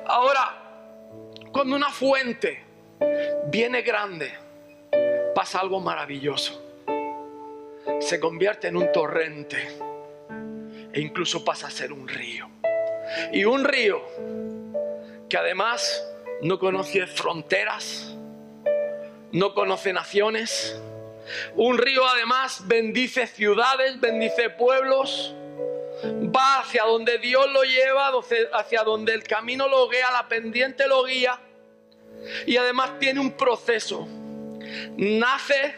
Ahora, 0.06 0.58
cuando 1.52 1.76
una 1.76 1.90
fuente 1.90 2.64
viene 3.46 3.82
grande, 3.82 4.32
pasa 5.34 5.60
algo 5.60 5.80
maravilloso. 5.80 6.60
Se 8.00 8.20
convierte 8.20 8.68
en 8.68 8.76
un 8.76 8.92
torrente 8.92 9.68
e 10.92 11.00
incluso 11.00 11.44
pasa 11.44 11.68
a 11.68 11.70
ser 11.70 11.92
un 11.92 12.06
río. 12.06 12.50
Y 13.32 13.44
un 13.44 13.64
río 13.64 14.02
que 15.28 15.36
además 15.36 16.04
no 16.42 16.58
conoce 16.58 17.06
fronteras, 17.06 18.16
no 19.32 19.54
conoce 19.54 19.92
naciones. 19.92 20.80
Un 21.54 21.78
río 21.78 22.06
además 22.06 22.62
bendice 22.66 23.26
ciudades, 23.26 24.00
bendice 24.00 24.50
pueblos, 24.50 25.34
va 26.04 26.60
hacia 26.60 26.84
donde 26.84 27.18
Dios 27.18 27.50
lo 27.52 27.62
lleva, 27.62 28.12
hacia 28.54 28.82
donde 28.82 29.14
el 29.14 29.22
camino 29.22 29.68
lo 29.68 29.88
guía, 29.88 30.10
la 30.12 30.28
pendiente 30.28 30.86
lo 30.88 31.04
guía. 31.04 31.40
Y 32.46 32.56
además 32.56 32.98
tiene 32.98 33.20
un 33.20 33.32
proceso. 33.32 34.06
Nace, 34.96 35.74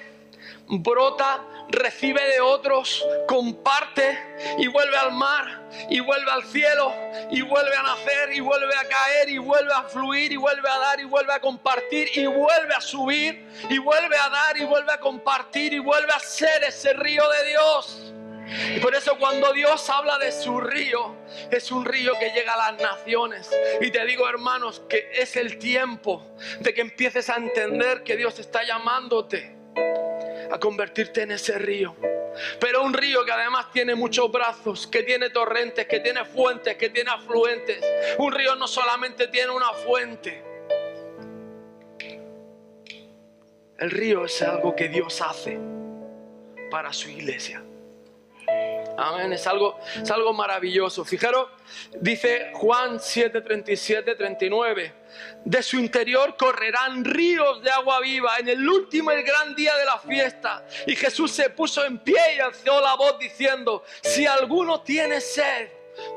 brota, 0.67 1.45
recibe 1.75 2.23
de 2.29 2.41
otros, 2.41 3.05
comparte 3.27 4.19
y 4.59 4.67
vuelve 4.69 4.97
al 4.97 5.13
mar 5.13 5.69
y 5.89 6.01
vuelve 6.01 6.31
al 6.31 6.45
cielo 6.45 6.93
y 7.31 7.43
vuelve 7.43 7.77
a 7.77 7.83
nacer 7.83 8.33
y 8.33 8.41
vuelve 8.41 8.75
a 8.75 8.89
caer 8.89 9.29
y 9.29 9.39
vuelve 9.39 9.73
a 9.73 9.83
fluir 9.85 10.33
y 10.33 10.37
vuelve 10.37 10.69
a 10.69 10.79
dar 10.79 11.01
y 11.01 11.05
vuelve 11.05 11.33
a 11.33 11.41
compartir 11.41 12.09
y 12.15 12.27
vuelve 12.27 12.75
a 12.77 12.81
subir 12.81 13.47
y 13.69 13.79
vuelve 13.79 14.17
a 14.17 14.29
dar 14.29 14.57
y 14.57 14.65
vuelve 14.65 14.93
a 14.93 14.99
compartir 14.99 15.73
y 15.73 15.79
vuelve 15.79 16.13
a 16.13 16.21
ser 16.21 16.65
ese 16.65 16.93
río 16.93 17.29
de 17.29 17.49
Dios. 17.49 18.13
Y 18.77 18.81
por 18.81 18.95
eso 18.95 19.17
cuando 19.19 19.53
Dios 19.53 19.89
habla 19.89 20.19
de 20.19 20.31
su 20.31 20.61
río, 20.61 21.17
es 21.51 21.73
un 21.73 21.85
río 21.85 22.13
que 22.19 22.31
llega 22.31 22.53
a 22.53 22.73
las 22.73 22.81
naciones. 22.81 23.51
Y 23.81 23.91
te 23.91 24.05
digo, 24.05 24.29
hermanos, 24.29 24.83
que 24.89 25.11
es 25.13 25.37
el 25.37 25.59
tiempo 25.59 26.37
de 26.61 26.75
que 26.75 26.83
empieces 26.83 27.31
a 27.31 27.37
entender 27.37 28.03
que 28.03 28.17
Dios 28.17 28.39
está 28.39 28.63
llamándote 28.63 29.64
a 30.55 30.61
convertirte 30.61 31.23
en 31.23 31.33
ese 31.33 31.59
río. 31.59 31.97
Pero 32.61 32.85
un 32.85 32.95
río 32.95 33.25
que 33.25 33.33
además 33.33 33.73
tiene 33.73 33.97
muchos 33.97 34.31
brazos, 34.31 34.87
que 34.87 35.03
tiene 35.03 35.31
torrentes, 35.31 35.87
que 35.87 35.99
tiene 35.99 36.25
fuentes, 36.25 36.77
que 36.77 36.91
tiene 36.91 37.11
afluentes. 37.11 37.81
Un 38.19 38.33
río 38.33 38.55
no 38.55 38.69
solamente 38.69 39.27
tiene 39.29 39.51
una 39.51 39.73
fuente. 39.73 40.45
El 43.79 43.91
río 43.91 44.25
es 44.25 44.41
algo 44.43 44.77
que 44.77 44.89
Dios 44.89 45.21
hace 45.21 45.59
para 46.71 46.93
su 46.93 47.11
iglesia. 47.11 47.65
Amén, 48.97 49.33
es 49.33 49.47
algo, 49.47 49.79
es 50.01 50.11
algo 50.11 50.33
maravilloso. 50.33 51.05
Fijaros, 51.05 51.49
dice 52.01 52.53
Juan 52.55 53.01
7, 53.01 53.41
37, 53.41 54.15
39. 54.15 54.95
De 55.45 55.63
su 55.63 55.79
interior 55.79 56.37
correrán 56.37 57.05
ríos 57.05 57.63
de 57.63 57.71
agua 57.71 58.01
viva 58.01 58.39
en 58.39 58.49
el 58.49 58.69
último 58.69 59.13
y 59.13 59.23
gran 59.23 59.55
día 59.55 59.77
de 59.77 59.85
la 59.85 59.99
fiesta. 59.99 60.65
Y 60.87 60.97
Jesús 60.97 61.33
se 61.33 61.51
puso 61.51 61.85
en 61.85 61.99
pie 61.99 62.37
y 62.37 62.41
alzó 62.41 62.81
la 62.81 62.95
voz 62.95 63.19
diciendo, 63.19 63.85
si 64.03 64.27
alguno 64.27 64.83
tiene 64.83 65.21
sed, 65.21 65.69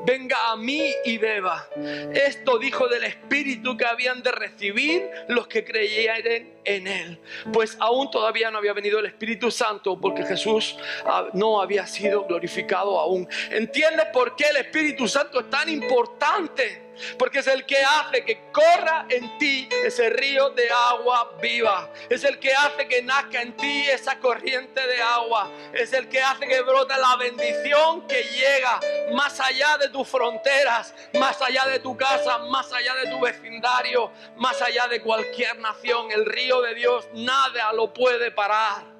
venga 0.04 0.50
a 0.50 0.56
mí 0.56 0.92
y 1.04 1.18
beba. 1.18 1.68
Esto 2.12 2.58
dijo 2.58 2.88
del 2.88 3.04
Espíritu 3.04 3.76
que 3.76 3.84
habían 3.84 4.22
de 4.22 4.32
recibir 4.32 5.08
los 5.28 5.46
que 5.48 5.64
creyeran 5.64 6.48
en 6.64 6.86
Él. 6.86 7.18
Pues 7.52 7.76
aún 7.80 8.10
todavía 8.10 8.50
no 8.50 8.58
había 8.58 8.72
venido 8.72 8.98
el 8.98 9.06
Espíritu 9.06 9.50
Santo 9.50 9.98
porque 10.00 10.24
Jesús 10.24 10.76
ah, 11.04 11.28
no 11.32 11.60
había 11.60 11.86
sido 11.86 12.24
glorificado 12.24 12.98
aún. 12.98 13.28
¿Entiendes 13.50 14.06
por 14.12 14.36
qué 14.36 14.46
el 14.50 14.56
Espíritu 14.56 15.08
Santo 15.08 15.40
es 15.40 15.50
tan 15.50 15.68
importante? 15.68 16.87
Porque 17.18 17.40
es 17.40 17.46
el 17.46 17.64
que 17.66 17.78
hace 17.78 18.24
que 18.24 18.50
corra 18.52 19.06
en 19.08 19.38
ti 19.38 19.68
ese 19.84 20.10
río 20.10 20.50
de 20.50 20.68
agua 20.70 21.32
viva. 21.40 21.90
Es 22.08 22.24
el 22.24 22.38
que 22.38 22.52
hace 22.54 22.86
que 22.88 23.02
nazca 23.02 23.42
en 23.42 23.56
ti 23.56 23.88
esa 23.88 24.18
corriente 24.18 24.86
de 24.86 25.00
agua. 25.02 25.50
Es 25.72 25.92
el 25.92 26.08
que 26.08 26.20
hace 26.20 26.46
que 26.46 26.60
brote 26.62 26.94
la 26.98 27.16
bendición 27.16 28.06
que 28.06 28.22
llega 28.22 28.80
más 29.12 29.40
allá 29.40 29.78
de 29.78 29.88
tus 29.88 30.08
fronteras, 30.08 30.94
más 31.18 31.40
allá 31.42 31.66
de 31.66 31.78
tu 31.80 31.96
casa, 31.96 32.38
más 32.38 32.72
allá 32.72 32.94
de 32.94 33.10
tu 33.10 33.20
vecindario, 33.20 34.12
más 34.36 34.60
allá 34.62 34.86
de 34.88 35.00
cualquier 35.00 35.58
nación. 35.58 36.10
El 36.10 36.26
río 36.26 36.60
de 36.62 36.74
Dios 36.74 37.08
nada 37.14 37.72
lo 37.72 37.92
puede 37.92 38.30
parar. 38.30 38.98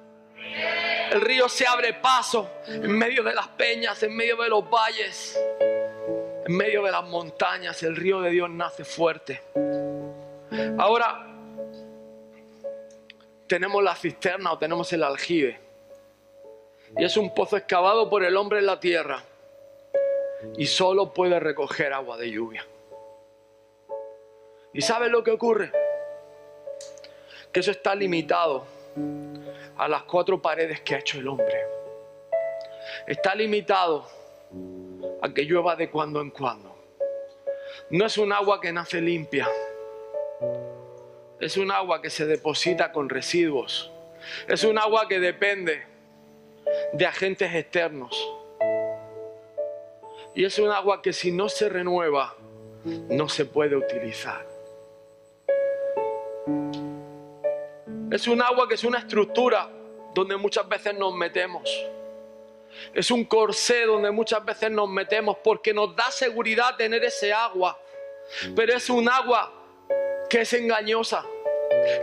El 1.11 1.21
río 1.21 1.49
se 1.49 1.67
abre 1.67 1.93
paso 1.93 2.49
en 2.67 2.97
medio 2.97 3.23
de 3.23 3.33
las 3.33 3.47
peñas, 3.49 4.01
en 4.03 4.15
medio 4.15 4.37
de 4.37 4.49
los 4.49 4.69
valles. 4.69 5.37
En 6.45 6.55
medio 6.55 6.83
de 6.83 6.91
las 6.91 7.03
montañas 7.03 7.81
el 7.83 7.95
río 7.95 8.21
de 8.21 8.29
Dios 8.29 8.49
nace 8.49 8.83
fuerte. 8.83 9.41
Ahora 10.77 11.27
tenemos 13.47 13.83
la 13.83 13.95
cisterna 13.95 14.53
o 14.53 14.57
tenemos 14.57 14.91
el 14.93 15.03
aljibe. 15.03 15.59
Y 16.97 17.03
es 17.03 17.17
un 17.17 17.33
pozo 17.33 17.57
excavado 17.57 18.09
por 18.09 18.23
el 18.23 18.37
hombre 18.37 18.59
en 18.59 18.65
la 18.65 18.79
tierra. 18.79 19.23
Y 20.57 20.65
solo 20.65 21.13
puede 21.13 21.39
recoger 21.39 21.93
agua 21.93 22.17
de 22.17 22.31
lluvia. 22.31 22.65
¿Y 24.73 24.81
sabes 24.81 25.11
lo 25.11 25.23
que 25.23 25.31
ocurre? 25.31 25.71
Que 27.51 27.59
eso 27.59 27.71
está 27.71 27.95
limitado 27.95 28.65
a 29.77 29.87
las 29.87 30.03
cuatro 30.03 30.41
paredes 30.41 30.81
que 30.81 30.95
ha 30.95 30.99
hecho 30.99 31.19
el 31.19 31.27
hombre. 31.27 31.65
Está 33.07 33.35
limitado 33.35 34.07
a 35.21 35.33
que 35.33 35.43
llueva 35.43 35.75
de 35.75 35.89
cuando 35.89 36.21
en 36.21 36.31
cuando. 36.31 36.75
No 37.89 38.05
es 38.05 38.17
un 38.17 38.31
agua 38.31 38.61
que 38.61 38.71
nace 38.71 39.01
limpia. 39.01 39.47
Es 41.39 41.57
un 41.57 41.71
agua 41.71 42.01
que 42.01 42.09
se 42.09 42.25
deposita 42.25 42.91
con 42.91 43.09
residuos. 43.09 43.91
Es 44.47 44.63
un 44.63 44.77
agua 44.77 45.07
que 45.07 45.19
depende 45.19 45.83
de 46.93 47.05
agentes 47.05 47.53
externos. 47.53 48.15
Y 50.35 50.45
es 50.45 50.59
un 50.59 50.71
agua 50.71 51.01
que 51.01 51.13
si 51.13 51.31
no 51.31 51.49
se 51.49 51.69
renueva, 51.69 52.35
no 53.09 53.27
se 53.29 53.45
puede 53.45 53.75
utilizar. 53.75 54.45
Es 58.11 58.27
un 58.27 58.41
agua 58.41 58.67
que 58.67 58.75
es 58.75 58.83
una 58.83 58.99
estructura 58.99 59.69
donde 60.13 60.35
muchas 60.37 60.67
veces 60.67 60.95
nos 60.95 61.13
metemos. 61.13 61.69
Es 62.93 63.11
un 63.11 63.25
corsé 63.25 63.85
donde 63.85 64.11
muchas 64.11 64.43
veces 64.43 64.71
nos 64.71 64.89
metemos 64.89 65.37
porque 65.43 65.73
nos 65.73 65.95
da 65.95 66.09
seguridad 66.11 66.75
tener 66.75 67.03
ese 67.03 67.33
agua. 67.33 67.79
Pero 68.55 68.73
es 68.73 68.89
un 68.89 69.09
agua 69.09 69.51
que 70.29 70.41
es 70.41 70.53
engañosa. 70.53 71.25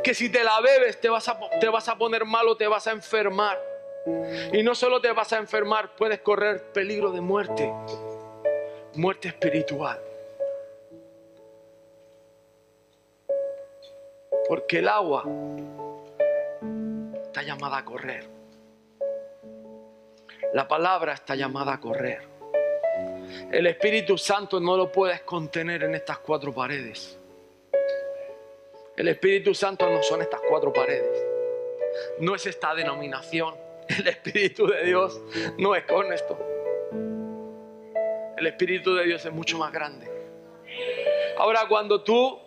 Que 0.02 0.14
si 0.14 0.28
te 0.28 0.44
la 0.44 0.60
bebes 0.60 1.00
te 1.00 1.08
vas 1.08 1.28
a, 1.28 1.38
te 1.60 1.68
vas 1.68 1.88
a 1.88 1.96
poner 1.96 2.24
mal 2.24 2.46
o 2.48 2.56
te 2.56 2.66
vas 2.66 2.86
a 2.86 2.92
enfermar. 2.92 3.60
Y 4.52 4.62
no 4.62 4.74
solo 4.74 5.00
te 5.00 5.10
vas 5.12 5.32
a 5.32 5.38
enfermar, 5.38 5.96
puedes 5.96 6.20
correr 6.20 6.62
peligro 6.72 7.10
de 7.10 7.20
muerte. 7.20 7.72
Muerte 8.94 9.28
espiritual. 9.28 10.00
Porque 14.48 14.78
el 14.78 14.88
agua 14.88 15.24
está 17.24 17.42
llamada 17.42 17.78
a 17.78 17.84
correr. 17.84 18.35
La 20.56 20.66
palabra 20.66 21.12
está 21.12 21.34
llamada 21.34 21.74
a 21.74 21.78
correr. 21.78 22.22
El 23.52 23.66
Espíritu 23.66 24.16
Santo 24.16 24.58
no 24.58 24.74
lo 24.74 24.90
puedes 24.90 25.20
contener 25.20 25.82
en 25.82 25.94
estas 25.94 26.16
cuatro 26.20 26.50
paredes. 26.50 27.18
El 28.96 29.08
Espíritu 29.08 29.52
Santo 29.52 29.86
no 29.90 30.02
son 30.02 30.22
estas 30.22 30.40
cuatro 30.48 30.72
paredes. 30.72 31.22
No 32.20 32.34
es 32.34 32.46
esta 32.46 32.74
denominación. 32.74 33.54
El 33.86 34.08
Espíritu 34.08 34.66
de 34.66 34.82
Dios 34.86 35.20
no 35.58 35.74
es 35.74 35.84
con 35.84 36.10
esto. 36.10 36.38
El 38.38 38.46
Espíritu 38.46 38.94
de 38.94 39.04
Dios 39.04 39.26
es 39.26 39.32
mucho 39.32 39.58
más 39.58 39.70
grande. 39.70 40.10
Ahora, 41.36 41.68
cuando 41.68 42.02
tú 42.02 42.40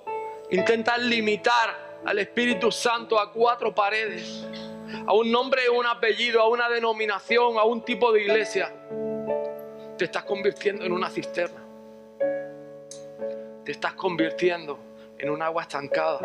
intentas 0.49 0.97
limitar 0.97 1.99
al 2.03 2.17
Espíritu 2.17 2.71
Santo 2.71 3.19
a 3.19 3.31
cuatro 3.31 3.75
paredes, 3.75 4.47
a 5.05 5.13
un 5.13 5.31
nombre, 5.31 5.69
un 5.69 5.85
apellido, 5.85 6.41
a 6.41 6.47
una 6.47 6.69
denominación, 6.69 7.57
a 7.57 7.63
un 7.63 7.83
tipo 7.83 8.11
de 8.11 8.21
iglesia, 8.21 8.73
te 9.97 10.05
estás 10.05 10.23
convirtiendo 10.23 10.85
en 10.85 10.91
una 10.91 11.09
cisterna. 11.09 11.63
Te 13.65 13.71
estás 13.71 13.93
convirtiendo 13.93 14.79
en 15.17 15.29
un 15.29 15.41
agua 15.41 15.63
estancada. 15.63 16.19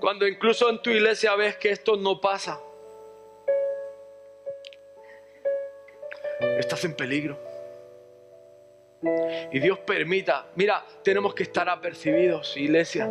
Cuando 0.00 0.26
incluso 0.26 0.68
en 0.68 0.80
tu 0.82 0.90
iglesia 0.90 1.34
ves 1.36 1.56
que 1.56 1.70
esto 1.70 1.96
no 1.96 2.20
pasa, 2.20 2.58
estás 6.58 6.84
en 6.84 6.96
peligro 6.96 7.51
y 9.50 9.58
Dios 9.58 9.78
permita. 9.80 10.46
Mira, 10.54 10.84
tenemos 11.02 11.34
que 11.34 11.42
estar 11.42 11.68
apercibidos, 11.68 12.56
iglesia. 12.56 13.10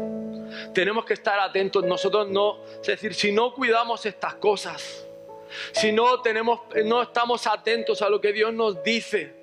Tenemos 0.73 1.06
que 1.06 1.13
estar 1.13 1.39
atentos. 1.39 1.84
Nosotros 1.84 2.30
no, 2.30 2.63
es 2.82 2.88
decir, 2.88 3.13
si 3.13 3.32
no 3.32 3.54
cuidamos 3.54 4.06
estas 4.06 4.36
cosas, 4.36 5.06
si 5.73 5.91
no 5.91 6.21
tenemos, 6.21 6.62
no 6.86 7.01
estamos 7.01 7.45
atentos 7.47 8.01
a 8.01 8.10
lo 8.10 8.21
que 8.21 8.32
Dios 8.32 8.54
nos 8.54 8.82
dice, 8.84 9.34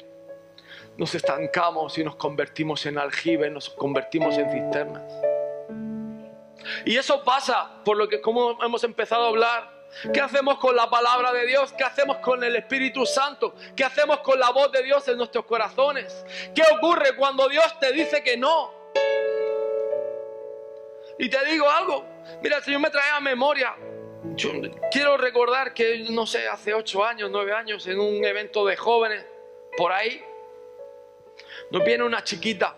nos 0.96 1.14
estancamos 1.14 1.96
y 1.98 2.04
nos 2.04 2.16
convertimos 2.16 2.87
en 2.87 2.98
aljibes, 2.98 3.52
nos 3.52 3.70
convertimos 3.70 4.37
en 4.38 4.50
cisternas. 4.50 5.12
Y 6.84 6.96
eso 6.96 7.22
pasa 7.24 7.82
por 7.84 7.96
lo 7.96 8.08
que 8.08 8.20
como 8.20 8.62
hemos 8.62 8.84
empezado 8.84 9.24
a 9.24 9.28
hablar 9.28 9.77
¿Qué 10.12 10.20
hacemos 10.20 10.59
con 10.59 10.77
la 10.77 10.88
palabra 10.88 11.33
de 11.33 11.46
Dios? 11.46 11.72
¿Qué 11.72 11.85
hacemos 11.85 12.18
con 12.18 12.44
el 12.44 12.55
Espíritu 12.57 13.05
Santo? 13.05 13.55
¿Qué 13.74 13.85
hacemos 13.85 14.20
con 14.20 14.38
la 14.38 14.51
voz 14.51 14.70
de 14.70 14.83
Dios 14.83 15.07
en 15.09 15.16
nuestros 15.16 15.44
corazones? 15.44 16.24
¿Qué 16.55 16.62
ocurre 16.77 17.16
cuando 17.16 17.48
Dios 17.48 17.79
te 17.81 17.92
dice 17.92 18.22
que 18.22 18.37
no? 18.37 18.72
Y 21.18 21.29
te 21.29 21.44
digo 21.46 21.68
algo, 21.68 22.05
mira, 22.42 22.59
el 22.59 22.62
Señor 22.62 22.81
me 22.81 22.90
trae 22.90 23.11
a 23.11 23.20
memoria. 23.20 23.74
Yo 24.37 24.53
quiero 24.92 25.16
recordar 25.16 25.74
que, 25.74 26.07
no 26.11 26.27
sé, 26.27 26.46
hace 26.46 26.74
ocho 26.74 27.05
años, 27.05 27.29
nueve 27.31 27.53
años, 27.53 27.87
en 27.88 27.98
un 27.98 28.24
evento 28.24 28.64
de 28.66 28.77
jóvenes, 28.77 29.24
por 29.77 29.92
ahí, 29.92 30.22
nos 31.70 31.85
viene 31.85 32.05
una 32.05 32.22
chiquita 32.22 32.77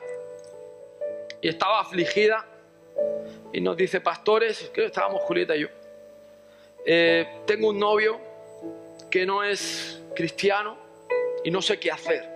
y 1.41 1.49
estaba 1.49 1.81
afligida 1.81 2.47
y 3.53 3.61
nos 3.61 3.77
dice, 3.77 4.01
pastores, 4.01 4.71
que 4.73 4.87
estábamos 4.87 5.23
Julieta 5.23 5.57
y 5.57 5.61
yo, 5.61 5.69
eh, 6.85 7.43
tengo 7.47 7.69
un 7.69 7.79
novio 7.79 8.21
que 9.11 9.27
no 9.27 9.43
es 9.43 10.03
cristiano 10.15 10.77
y 11.45 11.51
no 11.51 11.61
sé 11.61 11.79
qué 11.79 11.91
hacer. 11.91 12.29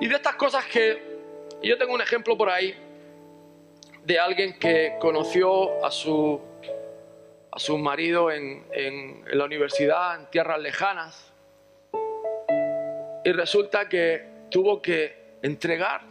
Y 0.00 0.06
de 0.06 0.14
estas 0.14 0.36
cosas 0.36 0.64
que 0.66 1.02
yo 1.62 1.76
tengo 1.76 1.92
un 1.92 2.00
ejemplo 2.00 2.36
por 2.36 2.48
ahí 2.48 2.74
de 4.04 4.18
alguien 4.18 4.58
que 4.58 4.96
conoció 5.00 5.84
a 5.84 5.90
su, 5.90 6.40
a 7.50 7.58
su 7.58 7.76
marido 7.76 8.30
en, 8.30 8.64
en 8.72 9.24
la 9.36 9.44
universidad, 9.44 10.20
en 10.20 10.26
tierras 10.30 10.60
lejanas, 10.60 11.32
y 13.24 13.32
resulta 13.32 13.88
que 13.88 14.24
tuvo 14.50 14.80
que 14.80 15.36
entregar 15.42 16.02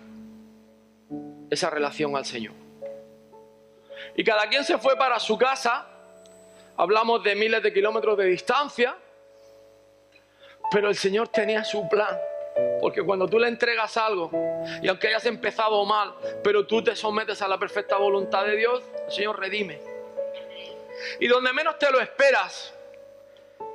esa 1.49 1.69
relación 1.69 2.15
al 2.15 2.25
Señor. 2.25 2.53
Y 4.15 4.23
cada 4.23 4.47
quien 4.47 4.63
se 4.63 4.77
fue 4.77 4.95
para 4.97 5.19
su 5.19 5.37
casa 5.37 5.87
hablamos 6.77 7.23
de 7.23 7.35
miles 7.35 7.61
de 7.61 7.73
kilómetros 7.73 8.17
de 8.17 8.25
distancia, 8.25 8.95
pero 10.71 10.89
el 10.89 10.95
Señor 10.95 11.27
tenía 11.29 11.63
su 11.63 11.87
plan. 11.89 12.17
Porque 12.79 13.03
cuando 13.03 13.27
tú 13.27 13.37
le 13.37 13.47
entregas 13.47 13.97
algo, 13.97 14.31
y 14.81 14.87
aunque 14.87 15.07
hayas 15.07 15.25
empezado 15.25 15.83
mal, 15.85 16.15
pero 16.43 16.65
tú 16.65 16.83
te 16.83 16.95
sometes 16.95 17.41
a 17.41 17.47
la 17.47 17.57
perfecta 17.57 17.97
voluntad 17.97 18.45
de 18.45 18.55
Dios, 18.55 18.83
el 19.05 19.11
Señor 19.11 19.39
redime. 19.39 19.79
Y 21.19 21.27
donde 21.27 21.53
menos 21.53 21.77
te 21.77 21.91
lo 21.91 21.99
esperas, 21.99 22.73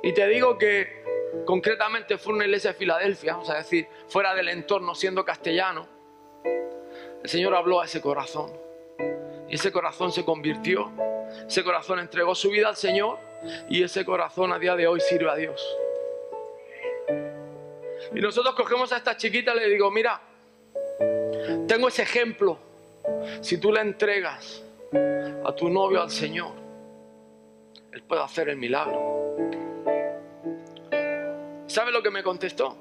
y 0.01 0.13
te 0.13 0.27
digo 0.27 0.57
que 0.57 1.03
concretamente 1.45 2.17
fue 2.17 2.33
una 2.33 2.43
iglesia 2.43 2.71
de 2.71 2.77
Filadelfia, 2.77 3.37
o 3.37 3.45
sea, 3.45 3.55
decir, 3.55 3.87
fuera 4.07 4.33
del 4.35 4.49
entorno, 4.49 4.93
siendo 4.95 5.23
castellano, 5.23 5.87
el 7.23 7.29
Señor 7.29 7.55
habló 7.55 7.79
a 7.79 7.85
ese 7.85 8.01
corazón. 8.01 8.51
Y 9.47 9.55
ese 9.55 9.71
corazón 9.71 10.11
se 10.11 10.25
convirtió, 10.25 10.91
ese 11.47 11.63
corazón 11.63 11.99
entregó 11.99 12.35
su 12.35 12.49
vida 12.49 12.69
al 12.69 12.75
Señor 12.75 13.17
y 13.69 13.83
ese 13.83 14.05
corazón 14.05 14.53
a 14.53 14.59
día 14.59 14.75
de 14.75 14.87
hoy 14.87 14.99
sirve 14.99 15.29
a 15.29 15.35
Dios. 15.35 15.77
Y 18.15 18.19
nosotros 18.19 18.53
cogemos 18.55 18.91
a 18.91 18.97
esta 18.97 19.17
chiquita 19.17 19.53
y 19.55 19.59
le 19.59 19.69
digo, 19.69 19.89
mira, 19.89 20.21
tengo 21.67 21.87
ese 21.87 22.03
ejemplo. 22.03 22.57
Si 23.41 23.57
tú 23.57 23.71
le 23.71 23.81
entregas 23.81 24.63
a 25.45 25.53
tu 25.55 25.69
novio 25.69 26.01
al 26.01 26.09
Señor, 26.09 26.53
Él 27.91 28.03
puede 28.03 28.21
hacer 28.21 28.49
el 28.49 28.57
milagro. 28.57 29.13
¿Sabe 31.67 31.91
lo 31.91 32.03
que 32.03 32.11
me 32.11 32.21
contestó? 32.23 32.77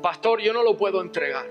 Pastor, 0.00 0.40
yo 0.40 0.52
no 0.52 0.62
lo 0.62 0.76
puedo 0.76 1.02
entregar. 1.02 1.46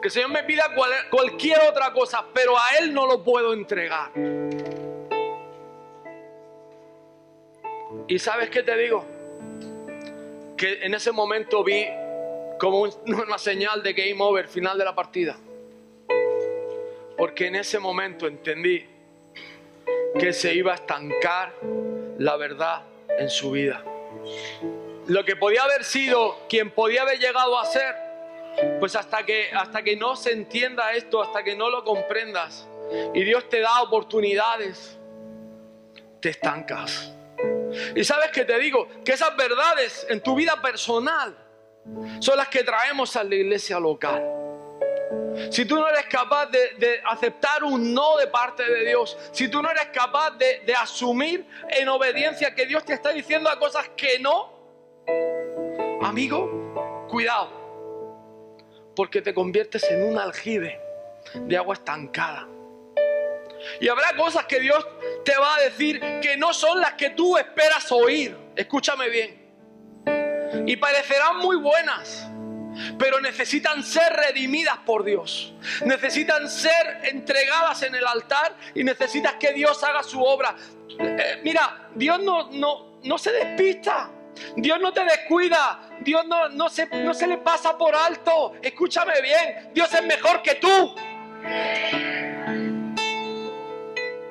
Que 0.00 0.08
el 0.08 0.10
Señor 0.10 0.30
me 0.30 0.42
pida 0.42 0.64
cualquier 1.10 1.60
otra 1.60 1.92
cosa, 1.92 2.24
pero 2.34 2.58
a 2.58 2.78
Él 2.80 2.92
no 2.92 3.06
lo 3.06 3.22
puedo 3.22 3.52
entregar. 3.52 4.10
¿Y 8.08 8.18
sabes 8.18 8.48
qué 8.48 8.62
te 8.62 8.74
digo? 8.76 9.04
Que 10.56 10.82
en 10.82 10.94
ese 10.94 11.12
momento 11.12 11.62
vi 11.62 11.86
como 12.58 12.80
una 13.06 13.38
señal 13.38 13.82
de 13.82 13.92
game 13.92 14.16
over, 14.18 14.48
final 14.48 14.78
de 14.78 14.84
la 14.84 14.94
partida. 14.94 15.36
Porque 17.16 17.46
en 17.46 17.56
ese 17.56 17.78
momento 17.78 18.26
entendí 18.26 18.86
que 20.18 20.32
se 20.32 20.54
iba 20.54 20.72
a 20.72 20.76
estancar 20.76 21.52
la 22.18 22.36
verdad 22.36 22.82
en 23.18 23.28
su 23.28 23.50
vida. 23.50 23.84
Lo 25.06 25.24
que 25.24 25.36
podía 25.36 25.62
haber 25.64 25.84
sido 25.84 26.38
quien 26.48 26.70
podía 26.70 27.02
haber 27.02 27.18
llegado 27.18 27.58
a 27.58 27.66
ser, 27.66 27.94
pues 28.80 28.96
hasta 28.96 29.24
que, 29.24 29.50
hasta 29.52 29.82
que 29.82 29.96
no 29.96 30.16
se 30.16 30.32
entienda 30.32 30.92
esto, 30.92 31.22
hasta 31.22 31.42
que 31.42 31.56
no 31.56 31.68
lo 31.68 31.84
comprendas, 31.84 32.68
y 33.14 33.22
Dios 33.24 33.48
te 33.48 33.60
da 33.60 33.82
oportunidades, 33.82 34.98
te 36.20 36.30
estancas. 36.30 37.12
Y 37.94 38.04
sabes 38.04 38.30
que 38.30 38.44
te 38.44 38.58
digo 38.58 38.88
que 39.04 39.12
esas 39.12 39.36
verdades 39.36 40.06
en 40.08 40.22
tu 40.22 40.34
vida 40.34 40.60
personal 40.60 41.36
son 42.20 42.36
las 42.36 42.48
que 42.48 42.62
traemos 42.62 43.16
a 43.16 43.24
la 43.24 43.34
iglesia 43.34 43.78
local. 43.78 44.22
Si 45.50 45.64
tú 45.64 45.76
no 45.76 45.88
eres 45.88 46.06
capaz 46.06 46.46
de, 46.46 47.00
aceptar 47.04 47.62
un 47.62 47.94
no 47.94 48.16
de 48.16 48.26
parte 48.26 48.64
de 48.64 48.88
Dios, 48.88 49.16
si 49.32 49.48
tú 49.48 49.62
no 49.62 49.70
eres 49.70 49.86
capaz 49.86 50.32
de, 50.32 50.60
de 50.60 50.74
asumir 50.74 51.46
en 51.68 51.88
obediencia 51.88 52.54
que 52.54 52.66
Dios 52.66 52.84
te 52.84 52.94
está 52.94 53.10
diciendo 53.10 53.48
a 53.48 53.58
cosas 53.58 53.88
que 53.96 54.18
no, 54.18 54.52
amigo, 56.02 57.06
cuidado, 57.08 57.50
porque 58.96 59.22
te 59.22 59.32
conviertes 59.32 59.84
en 59.90 60.02
un 60.02 60.18
aljibe 60.18 60.80
de 61.34 61.56
agua 61.56 61.74
estancada. 61.74 62.48
Y 63.80 63.88
habrá 63.88 64.16
cosas 64.16 64.46
que 64.46 64.60
Dios 64.60 64.86
te 65.24 65.36
va 65.36 65.56
a 65.56 65.60
decir 65.60 66.00
que 66.20 66.36
no 66.36 66.52
son 66.52 66.80
las 66.80 66.94
que 66.94 67.10
tú 67.10 67.36
esperas 67.36 67.90
oír. 67.92 68.36
Escúchame 68.56 69.08
bien. 69.08 69.48
Y 70.66 70.76
parecerán 70.76 71.38
muy 71.38 71.56
buenas, 71.56 72.26
pero 72.98 73.20
necesitan 73.20 73.82
ser 73.82 74.12
redimidas 74.12 74.78
por 74.78 75.04
Dios. 75.04 75.54
Necesitan 75.84 76.48
ser 76.48 77.00
entregadas 77.04 77.82
en 77.82 77.94
el 77.94 78.06
altar 78.06 78.56
y 78.74 78.84
necesitas 78.84 79.34
que 79.34 79.52
Dios 79.52 79.82
haga 79.84 80.02
su 80.02 80.22
obra. 80.22 80.56
Eh, 80.98 81.40
mira, 81.44 81.88
Dios 81.94 82.20
no, 82.20 82.50
no, 82.50 83.00
no 83.02 83.18
se 83.18 83.32
despista. 83.32 84.10
Dios 84.56 84.80
no 84.80 84.92
te 84.92 85.04
descuida. 85.04 85.90
Dios 86.00 86.26
no, 86.26 86.48
no, 86.48 86.68
se, 86.68 86.86
no 86.86 87.14
se 87.14 87.26
le 87.26 87.38
pasa 87.38 87.76
por 87.76 87.94
alto. 87.94 88.54
Escúchame 88.62 89.20
bien. 89.20 89.70
Dios 89.74 89.92
es 89.92 90.02
mejor 90.04 90.42
que 90.42 90.54
tú. 90.56 90.94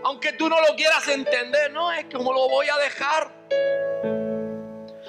Aunque 0.07 0.31
tú 0.31 0.47
no 0.47 0.55
lo 0.61 0.73
quieras 0.77 1.05
entender, 1.09 1.69
no 1.73 1.91
es 1.91 2.05
como 2.05 2.31
lo 2.31 2.47
voy 2.47 2.65
a 2.69 2.77
dejar. 2.77 3.29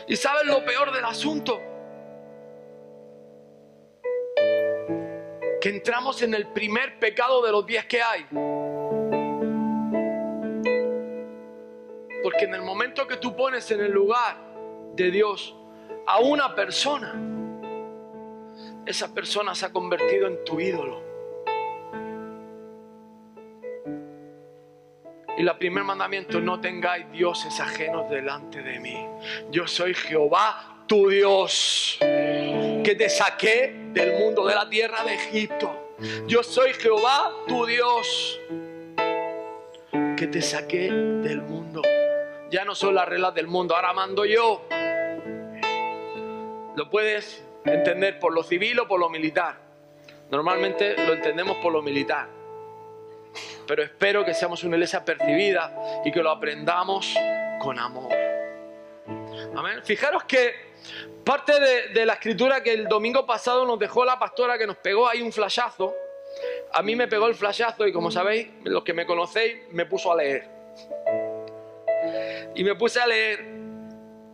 Y 0.08 0.16
sabes 0.16 0.44
lo 0.44 0.64
peor 0.64 0.90
del 0.90 1.04
asunto. 1.04 1.62
Que 5.60 5.68
entramos 5.68 6.20
en 6.22 6.34
el 6.34 6.48
primer 6.48 6.98
pecado 6.98 7.40
de 7.42 7.52
los 7.52 7.64
diez 7.64 7.86
que 7.86 8.02
hay. 8.02 8.26
Porque 12.20 12.46
en 12.46 12.54
el 12.54 12.62
momento 12.62 13.06
que 13.06 13.18
tú 13.18 13.36
pones 13.36 13.70
en 13.70 13.80
el 13.80 13.92
lugar 13.92 14.36
de 14.96 15.12
Dios 15.12 15.54
a 16.08 16.18
una 16.18 16.56
persona, 16.56 17.14
esa 18.84 19.14
persona 19.14 19.54
se 19.54 19.66
ha 19.66 19.72
convertido 19.72 20.26
en 20.26 20.44
tu 20.44 20.58
ídolo. 20.58 21.07
Y 25.38 25.42
el 25.42 25.56
primer 25.56 25.84
mandamiento, 25.84 26.40
no 26.40 26.60
tengáis 26.60 27.08
dioses 27.12 27.60
ajenos 27.60 28.10
delante 28.10 28.60
de 28.60 28.80
mí. 28.80 29.06
Yo 29.52 29.68
soy 29.68 29.94
Jehová, 29.94 30.82
tu 30.88 31.08
Dios, 31.08 31.96
que 32.00 32.96
te 32.98 33.08
saqué 33.08 33.72
del 33.92 34.18
mundo, 34.18 34.44
de 34.44 34.56
la 34.56 34.68
tierra 34.68 35.04
de 35.04 35.14
Egipto. 35.14 35.94
Yo 36.26 36.42
soy 36.42 36.72
Jehová, 36.74 37.32
tu 37.46 37.66
Dios, 37.66 38.40
que 40.16 40.26
te 40.26 40.42
saqué 40.42 40.90
del 40.90 41.42
mundo. 41.42 41.82
Ya 42.50 42.64
no 42.64 42.74
son 42.74 42.96
las 42.96 43.08
reglas 43.08 43.32
del 43.32 43.46
mundo, 43.46 43.76
ahora 43.76 43.92
mando 43.92 44.24
yo. 44.24 44.66
Lo 46.74 46.90
puedes 46.90 47.44
entender 47.64 48.18
por 48.18 48.34
lo 48.34 48.42
civil 48.42 48.80
o 48.80 48.88
por 48.88 48.98
lo 48.98 49.08
militar. 49.08 49.54
Normalmente 50.32 50.96
lo 51.06 51.12
entendemos 51.12 51.58
por 51.58 51.72
lo 51.72 51.80
militar 51.80 52.37
pero 53.66 53.82
espero 53.82 54.24
que 54.24 54.34
seamos 54.34 54.64
una 54.64 54.76
iglesia 54.76 55.04
percibida 55.04 55.72
y 56.04 56.10
que 56.10 56.22
lo 56.22 56.30
aprendamos 56.30 57.14
con 57.60 57.78
amor. 57.78 58.12
Amén. 59.54 59.80
Fijaros 59.84 60.24
que 60.24 60.68
parte 61.24 61.52
de, 61.92 62.06
la 62.06 62.14
escritura 62.14 62.62
que 62.62 62.72
el 62.72 62.88
domingo 62.88 63.26
pasado 63.26 63.66
nos 63.66 63.78
dejó 63.78 64.04
la 64.04 64.18
pastora 64.18 64.56
que 64.56 64.66
nos 64.66 64.78
pegó 64.78 65.08
ahí 65.08 65.20
un 65.20 65.32
flashazo, 65.32 65.94
a 66.72 66.82
mí 66.82 66.96
me 66.96 67.08
pegó 67.08 67.26
el 67.26 67.34
flashazo 67.34 67.86
y 67.86 67.92
como 67.92 68.10
sabéis, 68.10 68.48
los 68.64 68.84
que 68.84 68.94
me 68.94 69.06
conocéis, 69.06 69.58
me 69.70 69.86
puso 69.86 70.12
a 70.12 70.16
leer. 70.16 70.48
Y 72.54 72.64
me 72.64 72.74
puse 72.74 73.00
a 73.00 73.06
leer, 73.06 73.44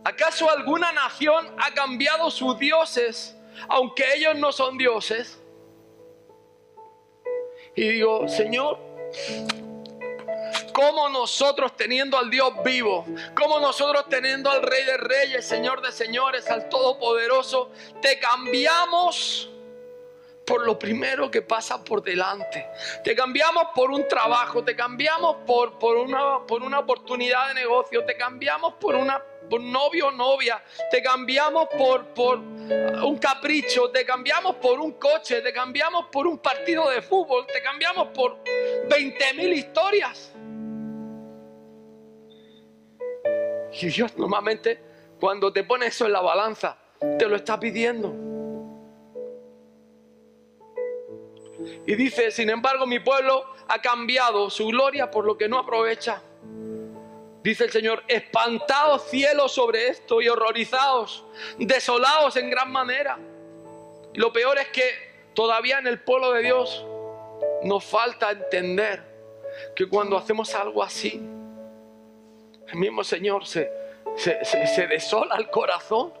¿acaso 0.03 0.49
alguna 0.49 0.91
nación 0.93 1.53
ha 1.57 1.73
cambiado 1.73 2.29
sus 2.31 2.57
dioses, 2.57 3.37
aunque 3.67 4.03
ellos 4.15 4.35
no 4.37 4.51
son 4.51 4.77
dioses? 4.77 5.41
Y 7.75 7.89
digo, 7.89 8.27
Señor, 8.27 8.79
como 10.73 11.09
nosotros 11.09 11.75
teniendo 11.75 12.17
al 12.17 12.29
Dios 12.29 12.51
vivo, 12.63 13.05
como 13.35 13.59
nosotros 13.59 14.05
teniendo 14.09 14.49
al 14.49 14.61
Rey 14.61 14.83
de 14.83 14.97
Reyes, 14.97 15.45
Señor 15.45 15.81
de 15.81 15.91
Señores, 15.91 16.49
al 16.49 16.69
Todopoderoso, 16.69 17.71
te 18.01 18.19
cambiamos 18.19 19.49
por 20.45 20.65
lo 20.65 20.77
primero 20.77 21.29
que 21.31 21.41
pasa 21.41 21.83
por 21.83 22.03
delante. 22.03 22.65
Te 23.03 23.15
cambiamos 23.15 23.67
por 23.73 23.91
un 23.91 24.07
trabajo, 24.07 24.63
te 24.63 24.75
cambiamos 24.75 25.37
por, 25.45 25.79
por, 25.79 25.97
una, 25.97 26.45
por 26.45 26.61
una 26.61 26.79
oportunidad 26.79 27.49
de 27.49 27.55
negocio, 27.55 28.05
te 28.05 28.15
cambiamos 28.15 28.75
por 28.75 28.95
una 28.95 29.21
por 29.49 29.61
novio 29.61 30.07
o 30.07 30.11
novia, 30.11 30.63
te 30.89 31.03
cambiamos 31.03 31.67
por, 31.77 32.07
por 32.15 32.39
un 32.39 33.17
capricho, 33.19 33.91
te 33.91 34.03
cambiamos 34.03 34.55
por 34.55 34.79
un 34.79 34.93
coche, 34.93 35.41
te 35.41 35.53
cambiamos 35.53 36.05
por 36.11 36.25
un 36.25 36.39
partido 36.39 36.89
de 36.89 37.01
fútbol, 37.01 37.45
te 37.45 37.61
cambiamos 37.61 38.07
por 38.07 38.39
20 38.89 39.33
mil 39.35 39.53
historias. 39.53 40.33
Y 43.79 43.87
Dios 43.87 44.17
normalmente 44.17 44.79
cuando 45.19 45.51
te 45.53 45.63
pone 45.63 45.87
eso 45.87 46.05
en 46.05 46.13
la 46.13 46.21
balanza, 46.21 46.77
te 47.19 47.27
lo 47.27 47.35
está 47.35 47.59
pidiendo. 47.59 48.34
Y 51.85 51.95
dice, 51.95 52.31
sin 52.31 52.49
embargo, 52.49 52.85
mi 52.85 52.99
pueblo 52.99 53.45
ha 53.67 53.81
cambiado 53.81 54.49
su 54.49 54.67
gloria 54.67 55.09
por 55.09 55.25
lo 55.25 55.37
que 55.37 55.47
no 55.47 55.59
aprovecha. 55.59 56.21
Dice 57.43 57.65
el 57.65 57.71
Señor, 57.71 58.03
espantados 58.07 59.03
cielos 59.03 59.51
sobre 59.51 59.87
esto 59.89 60.19
y 60.21 60.27
horrorizados, 60.27 61.23
desolados 61.59 62.37
en 62.37 62.49
gran 62.49 62.71
manera. 62.71 63.19
Lo 64.15 64.33
peor 64.33 64.57
es 64.57 64.69
que 64.69 64.83
todavía 65.35 65.77
en 65.77 65.85
el 65.85 65.99
pueblo 65.99 66.31
de 66.31 66.41
Dios 66.41 66.83
nos 67.63 67.83
falta 67.83 68.31
entender 68.31 69.03
que 69.75 69.87
cuando 69.87 70.17
hacemos 70.17 70.55
algo 70.55 70.81
así, 70.81 71.21
el 72.67 72.75
mismo 72.75 73.03
Señor 73.03 73.45
se, 73.45 73.69
se, 74.15 74.87
desola 74.87 75.35
el 75.35 75.49
corazón. 75.49 76.13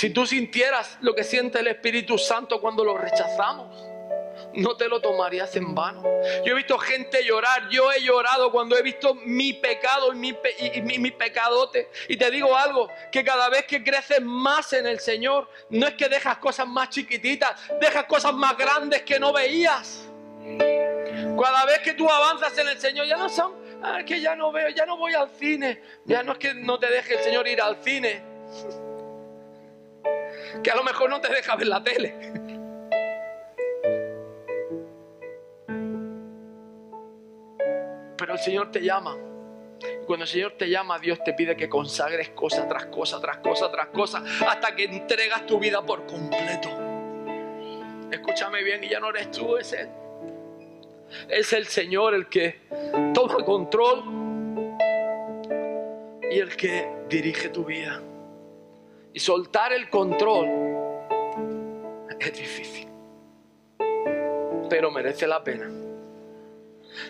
Si 0.00 0.08
tú 0.08 0.24
sintieras 0.24 0.96
lo 1.02 1.14
que 1.14 1.22
siente 1.24 1.58
el 1.60 1.66
Espíritu 1.66 2.16
Santo 2.16 2.58
cuando 2.58 2.82
lo 2.82 2.96
rechazamos, 2.96 3.86
no 4.54 4.74
te 4.74 4.88
lo 4.88 5.02
tomarías 5.02 5.54
en 5.56 5.74
vano. 5.74 6.02
Yo 6.42 6.52
he 6.52 6.54
visto 6.54 6.78
gente 6.78 7.22
llorar, 7.22 7.68
yo 7.68 7.92
he 7.92 8.00
llorado 8.00 8.50
cuando 8.50 8.78
he 8.78 8.82
visto 8.82 9.14
mi 9.14 9.52
pecado 9.52 10.14
y 10.14 10.16
mi, 10.16 11.10
pecadote. 11.10 11.90
Y 12.08 12.16
te 12.16 12.30
digo 12.30 12.56
algo, 12.56 12.88
que 13.12 13.22
cada 13.22 13.50
vez 13.50 13.66
que 13.66 13.84
creces 13.84 14.22
más 14.22 14.72
en 14.72 14.86
el 14.86 15.00
Señor, 15.00 15.50
no 15.68 15.86
es 15.86 15.92
que 15.92 16.08
dejas 16.08 16.38
cosas 16.38 16.66
más 16.66 16.88
chiquititas, 16.88 17.60
dejas 17.78 18.04
cosas 18.04 18.32
más 18.32 18.56
grandes 18.56 19.02
que 19.02 19.20
no 19.20 19.34
veías. 19.34 20.08
Cada 21.38 21.66
vez 21.66 21.80
que 21.80 21.92
tú 21.92 22.08
avanzas 22.08 22.56
en 22.56 22.68
el 22.68 22.78
Señor, 22.78 23.06
ya 23.06 23.18
no 23.18 23.28
son, 23.28 23.52
ah, 23.82 23.98
es 23.98 24.06
que 24.06 24.18
ya 24.18 24.34
no 24.34 24.50
veo, 24.50 24.70
ya 24.70 24.86
no 24.86 24.96
voy 24.96 25.12
al 25.12 25.28
cine, 25.28 25.82
ya 26.06 26.22
no 26.22 26.32
es 26.32 26.38
que 26.38 26.54
no 26.54 26.78
te 26.78 26.90
deje 26.90 27.18
el 27.18 27.20
Señor 27.22 27.46
ir 27.46 27.60
al 27.60 27.76
cine, 27.84 28.22
que 30.62 30.70
a 30.70 30.76
lo 30.76 30.82
mejor 30.82 31.10
no 31.10 31.20
te 31.20 31.32
deja 31.32 31.56
ver 31.56 31.66
la 31.66 31.82
tele. 31.82 32.14
Pero 38.16 38.32
el 38.34 38.38
Señor 38.38 38.70
te 38.70 38.80
llama. 38.80 39.16
Cuando 40.06 40.24
el 40.24 40.28
Señor 40.28 40.52
te 40.58 40.68
llama, 40.68 40.98
Dios 40.98 41.22
te 41.24 41.32
pide 41.32 41.56
que 41.56 41.68
consagres 41.68 42.30
cosa 42.30 42.68
tras 42.68 42.86
cosa, 42.86 43.20
tras 43.20 43.38
cosa, 43.38 43.70
tras 43.70 43.86
cosa, 43.88 44.22
hasta 44.46 44.74
que 44.74 44.84
entregas 44.84 45.46
tu 45.46 45.58
vida 45.58 45.84
por 45.84 46.06
completo. 46.06 46.68
Escúchame 48.10 48.62
bien, 48.62 48.84
y 48.84 48.88
ya 48.88 49.00
no 49.00 49.10
eres 49.10 49.30
tú, 49.30 49.56
es. 49.56 49.74
Es 51.28 51.52
el 51.52 51.66
Señor 51.66 52.14
el 52.14 52.28
que 52.28 52.60
toma 53.14 53.44
control 53.44 54.04
y 56.30 56.38
el 56.38 56.56
que 56.56 56.88
dirige 57.08 57.48
tu 57.48 57.64
vida. 57.64 58.00
Y 59.12 59.20
soltar 59.20 59.72
el 59.72 59.90
control 59.90 60.46
es 62.18 62.32
difícil, 62.38 62.88
pero 64.68 64.90
merece 64.90 65.26
la 65.26 65.42
pena. 65.42 65.70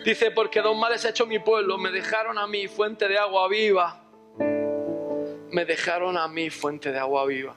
Dice, 0.05 0.31
porque 0.31 0.61
dos 0.61 0.75
males 0.75 1.05
ha 1.05 1.09
hecho 1.09 1.25
mi 1.25 1.39
pueblo, 1.39 1.77
me 1.77 1.91
dejaron 1.91 2.37
a 2.37 2.47
mí 2.47 2.67
fuente 2.67 3.07
de 3.07 3.17
agua 3.17 3.47
viva. 3.47 4.03
Me 5.49 5.65
dejaron 5.65 6.17
a 6.17 6.27
mí 6.27 6.49
fuente 6.49 6.91
de 6.91 6.99
agua 6.99 7.25
viva. 7.25 7.55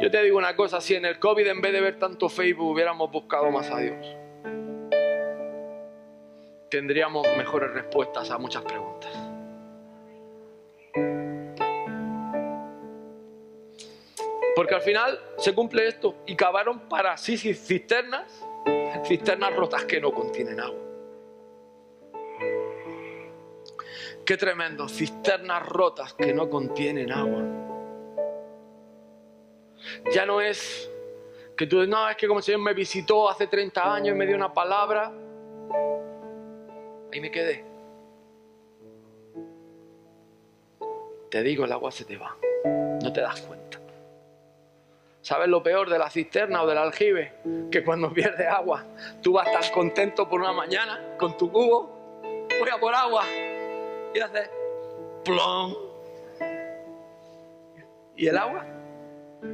Yo 0.00 0.10
te 0.10 0.22
digo 0.22 0.38
una 0.38 0.54
cosa, 0.54 0.80
si 0.80 0.94
en 0.94 1.04
el 1.04 1.18
COVID 1.18 1.46
en 1.46 1.60
vez 1.60 1.72
de 1.72 1.80
ver 1.80 1.98
tanto 1.98 2.28
Facebook 2.28 2.70
hubiéramos 2.70 3.10
buscado 3.10 3.50
más 3.50 3.70
a 3.70 3.78
Dios 3.78 4.18
tendríamos 6.68 7.26
mejores 7.36 7.70
respuestas 7.72 8.30
a 8.30 8.38
muchas 8.38 8.62
preguntas. 8.62 9.10
Porque 14.68 14.74
al 14.74 14.82
final 14.82 15.18
se 15.38 15.54
cumple 15.54 15.88
esto 15.88 16.16
y 16.26 16.36
cavaron 16.36 16.90
para 16.90 17.16
sí 17.16 17.38
cisternas, 17.38 18.44
cisternas 19.06 19.56
rotas 19.56 19.86
que 19.86 19.98
no 19.98 20.12
contienen 20.12 20.60
agua. 20.60 20.78
Qué 24.26 24.36
tremendo, 24.36 24.86
cisternas 24.86 25.66
rotas 25.66 26.12
que 26.12 26.34
no 26.34 26.50
contienen 26.50 27.10
agua. 27.10 27.44
Ya 30.12 30.26
no 30.26 30.42
es 30.42 30.90
que 31.56 31.66
tú, 31.66 31.86
no, 31.86 32.06
es 32.10 32.18
que 32.18 32.28
como 32.28 32.40
el 32.40 32.44
Señor 32.44 32.60
me 32.60 32.74
visitó 32.74 33.30
hace 33.30 33.46
30 33.46 33.94
años 33.94 34.14
y 34.14 34.18
me 34.18 34.26
dio 34.26 34.36
una 34.36 34.52
palabra, 34.52 35.10
Ahí 37.10 37.20
me 37.20 37.30
quedé. 37.30 37.64
Te 41.30 41.42
digo, 41.42 41.64
el 41.64 41.72
agua 41.72 41.90
se 41.90 42.04
te 42.04 42.18
va. 42.18 42.36
No 43.02 43.10
te 43.10 43.22
das 43.22 43.40
cuenta. 43.40 43.57
¿Sabes 45.20 45.48
lo 45.48 45.62
peor 45.62 45.90
de 45.90 45.98
la 45.98 46.10
cisterna 46.10 46.62
o 46.62 46.66
del 46.66 46.78
aljibe? 46.78 47.34
Que 47.70 47.84
cuando 47.84 48.12
pierdes 48.14 48.46
agua, 48.46 48.84
tú 49.22 49.32
vas 49.32 49.50
tan 49.50 49.72
contento 49.72 50.28
por 50.28 50.40
una 50.40 50.52
mañana 50.52 51.16
con 51.18 51.36
tu 51.36 51.50
cubo, 51.50 52.20
voy 52.60 52.68
a 52.70 52.78
por 52.78 52.94
agua 52.94 53.24
y 54.14 54.20
haces 54.20 54.50
plom. 55.24 55.74
¿Y 58.16 58.26
el 58.26 58.36
agua? 58.36 58.66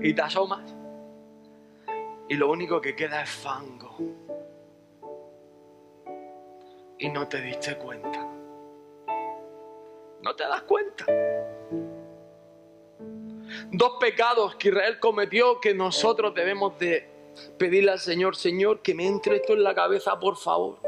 Y 0.01 0.15
te 0.15 0.23
asomas. 0.23 0.75
Y 2.29 2.35
lo 2.35 2.51
único 2.51 2.81
que 2.81 2.97
queda 2.97 3.23
es 3.23 3.31
fango 3.31 4.25
y 6.99 7.09
no 7.11 7.29
te 7.29 7.41
diste 7.41 7.77
cuenta. 7.77 8.27
No 10.23 10.35
te 10.35 10.45
das 10.45 10.63
cuenta. 10.63 11.05
Dos 13.71 13.93
pecados 14.01 14.57
que 14.57 14.69
Israel 14.69 14.99
cometió 15.01 15.61
que 15.61 15.75
nosotros 15.75 16.35
debemos 16.35 16.79
de 16.79 17.09
pedirle 17.59 17.93
al 17.93 17.99
Señor, 17.99 18.37
Señor, 18.37 18.81
que 18.83 18.95
me 18.95 19.07
entre 19.07 19.37
esto 19.37 19.55
en 19.55 19.65
la 19.65 19.75
cabeza, 19.75 20.19
por 20.19 20.37
favor. 20.37 20.79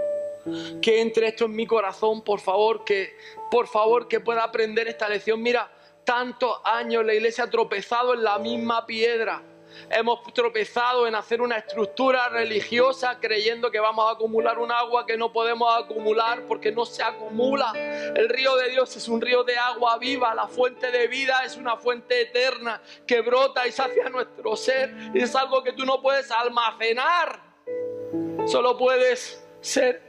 Que 0.80 1.00
entre 1.00 1.28
esto 1.28 1.46
en 1.46 1.56
mi 1.56 1.66
corazón, 1.66 2.22
por 2.22 2.40
favor, 2.40 2.84
que 2.84 3.16
por 3.50 3.66
favor 3.66 4.06
que 4.06 4.20
pueda 4.20 4.44
aprender 4.44 4.86
esta 4.86 5.08
lección. 5.08 5.42
Mira, 5.42 5.70
tantos 6.04 6.60
años 6.64 7.04
la 7.04 7.14
iglesia 7.14 7.44
ha 7.44 7.50
tropezado 7.50 8.14
en 8.14 8.22
la 8.22 8.38
misma 8.38 8.86
piedra 8.86 9.42
Hemos 9.90 10.22
tropezado 10.32 11.06
en 11.06 11.14
hacer 11.14 11.40
una 11.40 11.58
estructura 11.58 12.28
religiosa 12.28 13.18
creyendo 13.20 13.70
que 13.70 13.78
vamos 13.78 14.08
a 14.08 14.12
acumular 14.12 14.58
un 14.58 14.72
agua 14.72 15.06
que 15.06 15.16
no 15.16 15.32
podemos 15.32 15.68
acumular 15.76 16.42
porque 16.48 16.72
no 16.72 16.84
se 16.84 17.02
acumula. 17.02 17.72
El 18.14 18.28
río 18.28 18.56
de 18.56 18.70
Dios 18.70 18.96
es 18.96 19.08
un 19.08 19.20
río 19.20 19.44
de 19.44 19.56
agua 19.56 19.98
viva, 19.98 20.34
la 20.34 20.48
fuente 20.48 20.90
de 20.90 21.06
vida 21.08 21.44
es 21.44 21.56
una 21.56 21.76
fuente 21.76 22.22
eterna 22.22 22.80
que 23.06 23.20
brota 23.20 23.66
y 23.66 23.72
sacia 23.72 24.08
nuestro 24.08 24.56
ser. 24.56 24.94
Es 25.14 25.34
algo 25.36 25.62
que 25.62 25.72
tú 25.72 25.84
no 25.84 26.02
puedes 26.02 26.30
almacenar, 26.30 27.40
solo 28.46 28.76
puedes 28.76 29.44
ser 29.60 30.02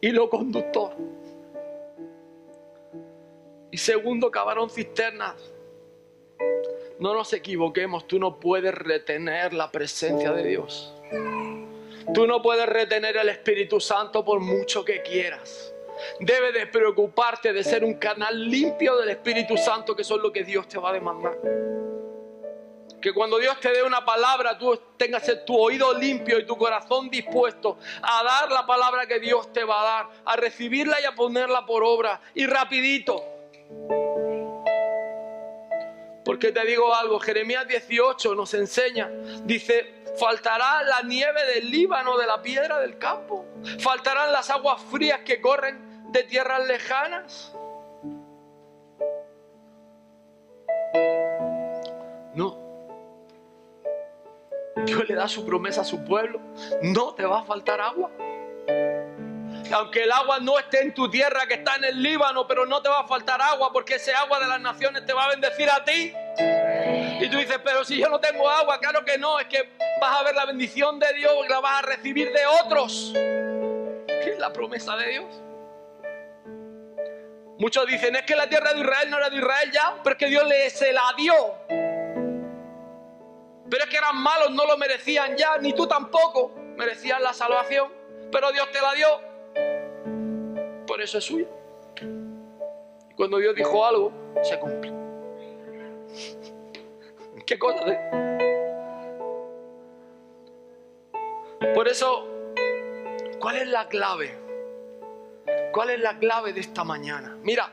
hilo 0.00 0.30
conductor. 0.30 0.94
Y 3.70 3.76
segundo, 3.76 4.30
cavaron 4.30 4.68
cisternas 4.68 5.36
no 7.00 7.14
nos 7.14 7.32
equivoquemos, 7.32 8.06
tú 8.06 8.18
no 8.18 8.38
puedes 8.38 8.74
retener 8.74 9.54
la 9.54 9.70
presencia 9.70 10.32
de 10.32 10.44
Dios. 10.44 10.92
Tú 12.12 12.26
no 12.26 12.42
puedes 12.42 12.66
retener 12.66 13.16
el 13.16 13.30
Espíritu 13.30 13.80
Santo 13.80 14.22
por 14.22 14.40
mucho 14.40 14.84
que 14.84 15.00
quieras. 15.02 15.72
Debe 16.18 16.52
de 16.52 16.66
preocuparte 16.66 17.54
de 17.54 17.64
ser 17.64 17.84
un 17.84 17.94
canal 17.94 18.48
limpio 18.50 18.96
del 18.96 19.10
Espíritu 19.10 19.56
Santo, 19.56 19.96
que 19.96 20.02
eso 20.02 20.16
es 20.16 20.22
lo 20.22 20.30
que 20.30 20.44
Dios 20.44 20.68
te 20.68 20.78
va 20.78 20.90
a 20.90 20.92
demandar. 20.92 21.38
Que 23.00 23.14
cuando 23.14 23.38
Dios 23.38 23.58
te 23.60 23.72
dé 23.72 23.82
una 23.82 24.04
palabra, 24.04 24.58
tú 24.58 24.78
tengas 24.98 25.24
tu 25.46 25.58
oído 25.58 25.94
limpio 25.94 26.38
y 26.38 26.44
tu 26.44 26.56
corazón 26.58 27.08
dispuesto 27.08 27.78
a 28.02 28.22
dar 28.22 28.52
la 28.52 28.66
palabra 28.66 29.06
que 29.06 29.18
Dios 29.18 29.50
te 29.54 29.64
va 29.64 29.80
a 29.80 29.84
dar, 29.84 30.10
a 30.26 30.36
recibirla 30.36 31.00
y 31.00 31.04
a 31.04 31.14
ponerla 31.14 31.64
por 31.64 31.82
obra. 31.82 32.20
Y 32.34 32.44
rapidito. 32.44 33.24
Porque 36.30 36.52
te 36.52 36.64
digo 36.64 36.94
algo, 36.94 37.18
Jeremías 37.18 37.66
18 37.66 38.36
nos 38.36 38.54
enseña, 38.54 39.10
dice, 39.42 40.04
faltará 40.16 40.80
la 40.84 41.02
nieve 41.02 41.44
del 41.56 41.68
Líbano, 41.68 42.16
de 42.16 42.24
la 42.24 42.40
piedra 42.40 42.78
del 42.78 42.98
campo, 42.98 43.46
faltarán 43.80 44.30
las 44.30 44.48
aguas 44.48 44.80
frías 44.80 45.22
que 45.24 45.40
corren 45.40 46.12
de 46.12 46.22
tierras 46.22 46.68
lejanas. 46.68 47.52
No. 52.36 52.56
Dios 54.86 55.08
le 55.08 55.16
da 55.16 55.26
su 55.26 55.44
promesa 55.44 55.80
a 55.80 55.84
su 55.84 56.04
pueblo, 56.04 56.40
no 56.80 57.12
te 57.16 57.24
va 57.24 57.40
a 57.40 57.42
faltar 57.42 57.80
agua 57.80 58.08
aunque 59.72 60.02
el 60.02 60.12
agua 60.12 60.38
no 60.40 60.58
esté 60.58 60.82
en 60.82 60.94
tu 60.94 61.10
tierra 61.10 61.46
que 61.46 61.54
está 61.54 61.76
en 61.76 61.84
el 61.84 62.02
Líbano, 62.02 62.46
pero 62.46 62.66
no 62.66 62.82
te 62.82 62.88
va 62.88 63.00
a 63.00 63.06
faltar 63.06 63.40
agua 63.40 63.72
porque 63.72 63.96
ese 63.96 64.14
agua 64.14 64.40
de 64.40 64.46
las 64.46 64.60
naciones 64.60 65.04
te 65.06 65.12
va 65.12 65.24
a 65.24 65.28
bendecir 65.28 65.70
a 65.70 65.84
ti. 65.84 66.12
Y 67.20 67.28
tú 67.28 67.36
dices, 67.38 67.58
pero 67.64 67.84
si 67.84 67.98
yo 67.98 68.08
no 68.08 68.18
tengo 68.18 68.48
agua, 68.48 68.78
claro 68.80 69.04
que 69.04 69.18
no, 69.18 69.38
es 69.38 69.46
que 69.46 69.68
vas 70.00 70.20
a 70.20 70.22
ver 70.24 70.34
la 70.34 70.46
bendición 70.46 70.98
de 70.98 71.12
Dios 71.14 71.32
la 71.48 71.60
vas 71.60 71.82
a 71.82 71.86
recibir 71.86 72.32
de 72.32 72.46
otros. 72.64 73.12
¿Qué 73.14 74.30
es 74.32 74.38
la 74.38 74.52
promesa 74.52 74.96
de 74.96 75.08
Dios? 75.08 75.42
Muchos 77.58 77.86
dicen, 77.86 78.16
es 78.16 78.22
que 78.22 78.34
la 78.34 78.48
tierra 78.48 78.72
de 78.72 78.80
Israel 78.80 79.10
no 79.10 79.18
era 79.18 79.28
de 79.28 79.36
Israel 79.36 79.70
ya, 79.70 79.96
pero 80.02 80.14
es 80.14 80.18
que 80.18 80.26
Dios 80.26 80.48
le, 80.48 80.70
se 80.70 80.92
la 80.92 81.12
dio. 81.16 81.34
Pero 83.68 83.84
es 83.84 83.90
que 83.90 83.96
eran 83.98 84.16
malos, 84.16 84.50
no 84.50 84.64
lo 84.66 84.78
merecían 84.78 85.36
ya, 85.36 85.58
ni 85.58 85.74
tú 85.74 85.86
tampoco 85.86 86.52
merecías 86.76 87.20
la 87.20 87.34
salvación, 87.34 87.92
pero 88.32 88.50
Dios 88.50 88.70
te 88.72 88.80
la 88.80 88.94
dio 88.94 89.30
por 90.90 91.00
eso 91.00 91.18
es 91.18 91.24
suyo. 91.24 91.46
Y 93.10 93.14
cuando 93.14 93.38
Dios 93.38 93.54
dijo 93.54 93.86
algo, 93.86 94.12
se 94.42 94.58
cumple. 94.58 94.99
¿Qué 97.50 97.58
cosa? 97.58 97.80
Por 101.74 101.88
eso, 101.88 102.28
¿cuál 103.40 103.56
es 103.56 103.66
la 103.66 103.88
clave 103.88 104.38
¿Cuál 105.72 105.90
es 105.90 105.98
la 105.98 106.16
clave 106.16 106.52
de 106.52 106.60
esta 106.60 106.84
mañana? 106.84 107.36
Mira, 107.42 107.72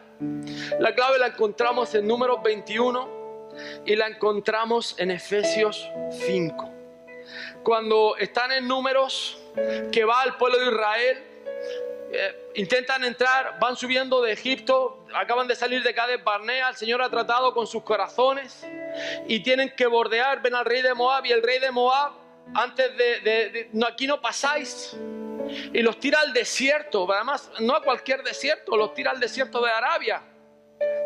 la 0.80 0.96
clave 0.96 1.20
la 1.20 1.28
encontramos 1.28 1.94
en 1.94 2.08
números 2.08 2.42
21 2.44 3.52
y 3.86 3.96
la 3.96 4.08
encontramos 4.08 4.96
en 4.98 5.12
Efesios 5.12 5.88
5. 6.10 6.72
Cuando 7.62 8.18
están 8.18 8.54
en 8.54 8.68
números 8.68 9.40
que 9.92 10.06
va 10.06 10.24
al 10.24 10.38
pueblo 10.38 10.58
de 10.58 10.72
Israel, 10.72 11.27
eh, 12.10 12.52
intentan 12.56 13.04
entrar, 13.04 13.60
van 13.60 13.76
subiendo 13.76 14.22
de 14.22 14.32
Egipto, 14.32 15.06
acaban 15.14 15.48
de 15.48 15.56
salir 15.56 15.84
de 15.84 15.94
Cades 15.94 16.24
Barnea, 16.24 16.70
el 16.70 16.76
Señor 16.76 17.02
ha 17.02 17.10
tratado 17.10 17.54
con 17.54 17.68
sus 17.68 17.84
corazones 17.84 18.66
y 19.28 19.42
tienen 19.42 19.74
que 19.76 19.88
bordear, 19.88 20.42
ven 20.42 20.56
al 20.56 20.64
rey 20.64 20.82
de 20.82 20.94
Moab 20.94 21.26
y 21.26 21.32
el 21.32 21.44
rey 21.44 21.60
de 21.60 21.70
Moab, 21.70 22.14
antes 22.54 22.96
de, 22.96 23.70
no, 23.74 23.86
aquí 23.86 24.08
no 24.08 24.22
pasáis, 24.22 24.96
y 25.74 25.82
los 25.82 26.00
tira 26.00 26.22
al 26.22 26.32
desierto, 26.32 27.12
además 27.12 27.52
no 27.60 27.76
a 27.76 27.84
cualquier 27.84 28.24
desierto, 28.24 28.78
los 28.78 28.94
tira 28.94 29.12
al 29.12 29.20
desierto 29.20 29.62
de 29.62 29.70
Arabia, 29.70 30.22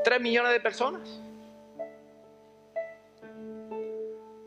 tres 0.04 0.22
millones 0.22 0.52
de 0.52 0.60
personas. 0.60 1.20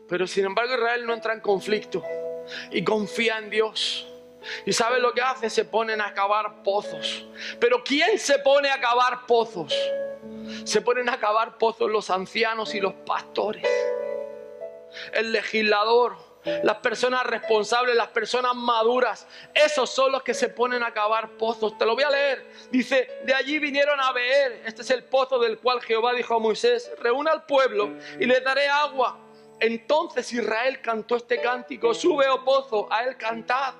Pero 0.07 0.25
sin 0.25 0.45
embargo 0.45 0.75
Israel 0.75 1.05
no 1.05 1.13
entra 1.13 1.33
en 1.33 1.41
conflicto 1.41 2.01
y 2.71 2.81
confía 2.83 3.39
en 3.39 3.49
Dios. 3.49 4.07
¿Y 4.65 4.73
sabe 4.73 4.99
lo 4.99 5.13
que 5.13 5.21
hace? 5.21 5.49
Se 5.49 5.65
ponen 5.65 6.01
a 6.01 6.13
cavar 6.13 6.63
pozos. 6.63 7.25
Pero 7.59 7.83
¿quién 7.83 8.19
se 8.19 8.39
pone 8.39 8.69
a 8.69 8.79
cavar 8.79 9.25
pozos? 9.25 9.73
Se 10.63 10.81
ponen 10.81 11.09
a 11.09 11.19
cavar 11.19 11.57
pozos 11.57 11.89
los 11.89 12.09
ancianos 12.09 12.73
y 12.75 12.79
los 12.79 12.93
pastores. 12.93 13.67
El 15.13 15.31
legislador, 15.31 16.15
las 16.63 16.77
personas 16.77 17.25
responsables, 17.25 17.95
las 17.95 18.09
personas 18.09 18.55
maduras. 18.55 19.27
Esos 19.53 19.89
son 19.89 20.11
los 20.11 20.23
que 20.23 20.33
se 20.33 20.49
ponen 20.49 20.83
a 20.83 20.93
cavar 20.93 21.31
pozos. 21.37 21.77
Te 21.77 21.85
lo 21.85 21.95
voy 21.95 22.03
a 22.03 22.09
leer. 22.09 22.45
Dice, 22.71 23.19
de 23.23 23.33
allí 23.33 23.59
vinieron 23.59 23.99
a 23.99 24.11
ver. 24.11 24.61
Este 24.65 24.83
es 24.83 24.91
el 24.91 25.03
pozo 25.03 25.39
del 25.39 25.57
cual 25.57 25.81
Jehová 25.81 26.13
dijo 26.13 26.35
a 26.35 26.39
Moisés, 26.39 26.91
reúna 26.99 27.31
al 27.31 27.45
pueblo 27.45 27.91
y 28.19 28.25
le 28.25 28.39
daré 28.41 28.67
agua. 28.67 29.19
Entonces 29.59 30.31
Israel 30.33 30.81
cantó 30.81 31.15
este 31.15 31.41
cántico, 31.41 31.93
sube, 31.93 32.27
oh 32.27 32.43
pozo, 32.43 32.91
a 32.91 33.03
él 33.05 33.17
cantad. 33.17 33.73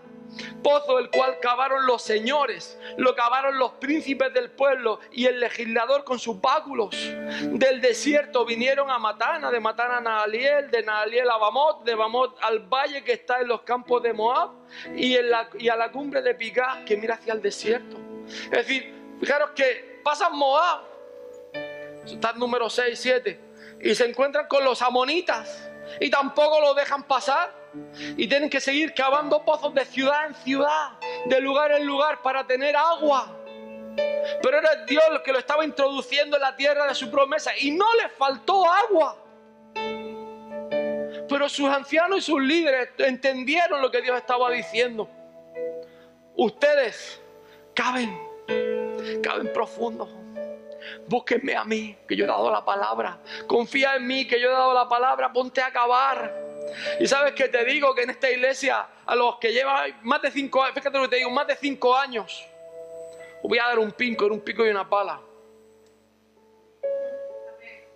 Pozo 0.64 1.00
el 1.00 1.10
cual 1.10 1.40
cavaron 1.40 1.86
los 1.86 2.02
señores, 2.02 2.78
lo 2.98 3.16
cavaron 3.16 3.58
los 3.58 3.74
príncipes 3.74 4.34
del 4.34 4.52
pueblo 4.52 5.00
y 5.12 5.26
el 5.26 5.40
legislador 5.40 6.04
con 6.04 6.20
sus 6.20 6.42
báculos. 6.42 6.96
Del 7.44 7.82
desierto 7.82 8.46
vinieron 8.46 8.90
a 8.90 8.98
Matana, 8.98 9.52
de 9.52 9.60
Matana 9.60 9.98
a 9.98 10.02
Naaliel, 10.02 10.70
de 10.72 10.84
Naaliel 10.84 11.30
a 11.30 11.38
Bamot, 11.38 11.84
de 11.84 11.96
Bamot 11.96 12.38
al 12.42 12.60
valle 12.60 13.04
que 13.04 13.14
está 13.14 13.40
en 13.40 13.48
los 13.48 13.62
campos 13.62 14.02
de 14.04 14.14
Moab 14.14 14.52
y, 14.96 15.18
la, 15.22 15.50
a 15.72 15.76
la 15.76 15.92
cumbre 15.92 16.22
de 16.22 16.36
Picá 16.36 16.84
que 16.86 16.98
mira 16.98 17.16
hacia 17.16 17.34
el 17.34 17.42
desierto. 17.42 17.98
Es 18.28 18.68
decir, 18.68 18.94
fijaros 19.20 19.52
que 19.52 20.02
pasan 20.04 20.36
Moab, 20.36 20.82
está 22.06 22.32
el 22.32 22.40
número 22.40 22.70
6, 22.70 23.00
7, 23.00 23.40
y 23.82 23.96
se 23.96 24.06
encuentran 24.06 24.48
con 24.48 24.64
los 24.64 24.82
amonitas 24.82 25.70
y 26.00 26.10
tampoco 26.10 26.60
lo 26.60 26.74
dejan 26.74 27.04
pasar. 27.04 27.65
Y 28.18 28.28
tienen 28.28 28.50
que 28.50 28.60
seguir 28.60 28.94
cavando 28.94 29.44
pozos 29.44 29.74
de 29.74 29.86
ciudad 29.86 30.28
en 30.28 30.36
ciudad, 30.36 30.92
de 31.26 31.40
lugar 31.42 31.72
en 31.72 31.86
lugar 31.86 32.22
para 32.22 32.46
tener 32.46 32.76
agua. 32.76 33.36
Pero 34.42 34.58
era 34.58 34.86
Dios 34.86 35.04
el 35.12 35.22
que 35.22 35.32
lo 35.32 35.40
estaba 35.40 35.64
introduciendo 35.64 36.36
en 36.38 36.42
la 36.42 36.56
tierra 36.56 36.88
de 36.88 36.96
su 36.96 37.10
promesa 37.10 37.52
y 37.58 37.72
no 37.72 37.86
le 37.96 38.10
faltó 38.10 38.66
agua. 38.66 39.18
Pero 41.28 41.50
sus 41.50 41.70
ancianos 41.70 42.20
y 42.20 42.22
sus 42.22 42.42
líderes 42.42 42.90
entendieron 42.98 43.82
lo 43.82 43.90
que 43.92 44.02
Dios 44.02 44.18
estaba 44.18 44.52
diciendo. 44.52 45.10
Ustedes 46.36 47.22
caben, 47.74 48.18
caben 49.24 49.52
profundo. 49.54 50.08
Búsquenme 51.08 51.56
a 51.56 51.64
mí, 51.64 51.98
que 52.08 52.16
yo 52.16 52.26
he 52.26 52.28
dado 52.28 52.52
la 52.52 52.64
palabra. 52.64 53.20
Confía 53.48 53.96
en 53.96 54.06
mí, 54.06 54.28
que 54.28 54.40
yo 54.40 54.50
he 54.50 54.52
dado 54.52 54.74
la 54.74 54.88
palabra. 54.88 55.32
Ponte 55.34 55.62
a 55.62 55.68
acabar. 55.68 56.45
Y 57.00 57.08
sabes 57.08 57.34
que 57.34 57.50
te 57.50 57.64
digo 57.66 57.94
que 57.94 58.04
en 58.04 58.10
esta 58.12 58.30
iglesia, 58.30 58.88
a 59.06 59.16
los 59.16 59.38
que 59.38 59.52
llevan 59.52 60.00
más 60.04 60.22
de 60.22 60.32
cinco 60.32 60.62
años, 60.62 60.76
fíjate 60.76 60.98
lo 60.98 61.04
que 61.04 61.10
te 61.10 61.16
digo, 61.18 61.30
más 61.30 61.48
de 61.48 61.56
cinco 61.56 61.96
años, 61.96 62.48
voy 63.44 63.60
a 63.60 63.66
dar 63.66 63.80
un 63.80 63.92
pinco, 63.92 64.26
un 64.26 64.42
pico 64.42 64.66
y 64.66 64.70
una 64.70 64.90
pala. 64.90 65.20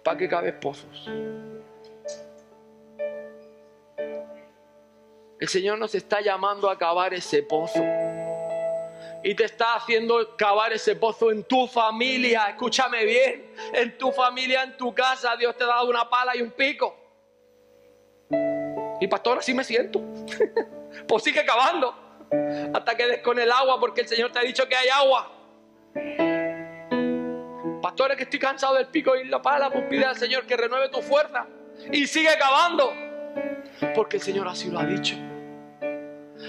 Para 0.03 0.17
que 0.17 0.27
cabes 0.27 0.53
pozos. 0.53 1.10
El 5.39 5.47
Señor 5.47 5.79
nos 5.79 5.95
está 5.95 6.19
llamando 6.19 6.69
a 6.69 6.77
cavar 6.77 7.13
ese 7.13 7.43
pozo 7.43 7.82
y 9.23 9.36
te 9.36 9.45
está 9.45 9.75
haciendo 9.75 10.36
cavar 10.36 10.73
ese 10.73 10.95
pozo 10.95 11.32
en 11.32 11.43
tu 11.43 11.67
familia. 11.67 12.47
Escúchame 12.49 13.05
bien, 13.05 13.53
en 13.73 13.97
tu 13.97 14.12
familia, 14.12 14.63
en 14.63 14.77
tu 14.77 14.93
casa, 14.93 15.36
Dios 15.38 15.55
te 15.55 15.63
ha 15.63 15.67
dado 15.67 15.89
una 15.89 16.10
pala 16.10 16.36
y 16.36 16.41
un 16.41 16.51
pico. 16.51 16.95
Y 18.99 19.07
pastor, 19.07 19.39
así 19.39 19.53
me 19.53 19.63
siento. 19.63 20.01
pues 21.07 21.23
sigue 21.23 21.45
cavando 21.45 21.95
hasta 22.73 22.95
que 22.95 23.07
des 23.07 23.21
con 23.21 23.39
el 23.39 23.51
agua 23.51 23.79
porque 23.79 24.01
el 24.01 24.07
Señor 24.07 24.31
te 24.31 24.39
ha 24.39 24.43
dicho 24.43 24.67
que 24.67 24.75
hay 24.75 24.89
agua. 24.89 25.31
Pastores 27.81 28.17
que 28.17 28.23
estoy 28.23 28.39
cansado 28.39 28.75
del 28.75 28.88
pico 28.88 29.15
y 29.15 29.25
la 29.27 29.41
pala, 29.41 29.71
pues 29.71 29.85
pide 29.89 30.05
al 30.05 30.17
Señor 30.17 30.45
que 30.45 30.57
renueve 30.57 30.89
tu 30.89 31.01
fuerza 31.01 31.47
y 31.91 32.05
sigue 32.07 32.38
cavando 32.38 32.93
porque 33.95 34.17
el 34.17 34.23
Señor 34.23 34.47
así 34.47 34.69
lo 34.69 34.79
ha 34.79 34.85
dicho. 34.85 35.15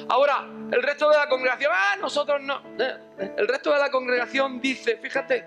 Ahora, 0.08 0.46
el 0.72 0.82
resto 0.82 1.08
de 1.10 1.16
la 1.16 1.28
congregación, 1.28 1.72
ah, 1.74 1.96
nosotros 2.00 2.40
no. 2.42 2.62
Eh, 2.78 3.32
el 3.36 3.48
resto 3.48 3.72
de 3.72 3.78
la 3.78 3.90
congregación 3.90 4.60
dice, 4.60 4.96
fíjate, 4.96 5.44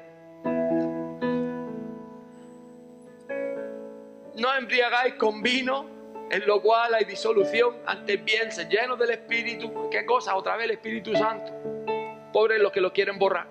no 4.35 4.55
embriagáis 4.57 5.15
con 5.15 5.41
vino, 5.41 5.85
en 6.29 6.47
lo 6.47 6.61
cual 6.61 6.93
hay 6.93 7.05
disolución, 7.05 7.77
antes 7.85 8.23
bien, 8.23 8.51
se 8.51 8.65
llenos 8.65 8.97
del 8.97 9.11
Espíritu. 9.11 9.89
¿Qué 9.89 10.05
cosa? 10.05 10.35
Otra 10.35 10.55
vez 10.55 10.65
el 10.65 10.71
Espíritu 10.71 11.15
Santo. 11.15 11.51
Pobres 12.31 12.59
los 12.59 12.71
que 12.71 12.81
lo 12.81 12.91
quieren 12.91 13.19
borrar. 13.19 13.47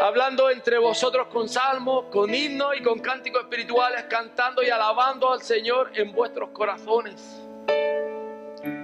Hablando 0.00 0.48
entre 0.50 0.78
vosotros 0.78 1.26
con 1.28 1.48
salmos, 1.48 2.06
con 2.10 2.32
himnos 2.34 2.76
y 2.78 2.82
con 2.82 3.00
cánticos 3.00 3.42
espirituales, 3.42 4.04
cantando 4.04 4.62
y 4.62 4.70
alabando 4.70 5.32
al 5.32 5.42
Señor 5.42 5.90
en 5.94 6.12
vuestros 6.12 6.50
corazones. 6.50 7.42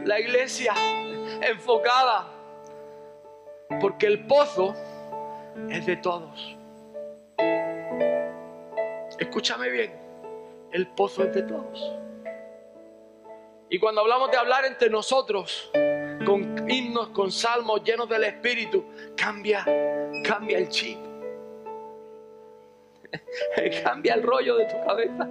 La 0.05 0.21
iglesia 0.21 0.75
enfocada. 1.41 2.29
Porque 3.81 4.07
el 4.07 4.27
pozo 4.27 4.75
es 5.71 5.87
de 5.87 5.97
todos. 5.97 6.57
Escúchame 9.19 9.71
bien, 9.71 9.95
el 10.73 10.89
pozo 10.89 11.23
es 11.25 11.35
de 11.35 11.43
todos. 11.43 12.02
Y 13.73 13.79
cuando 13.79 14.03
hablamos 14.03 14.31
de 14.31 14.37
hablar 14.37 14.67
entre 14.67 14.91
nosotros, 14.91 15.71
con 16.27 16.71
himnos, 16.71 17.09
con 17.09 17.33
salmos 17.33 17.83
llenos 17.83 18.07
del 18.07 18.25
Espíritu, 18.25 18.85
cambia, 19.17 19.65
cambia 20.23 20.59
el 20.59 20.69
chip. 20.69 20.99
cambia 23.83 24.13
el 24.13 24.23
rollo 24.23 24.57
de 24.57 24.67
tu 24.67 24.75
cabeza. 24.87 25.27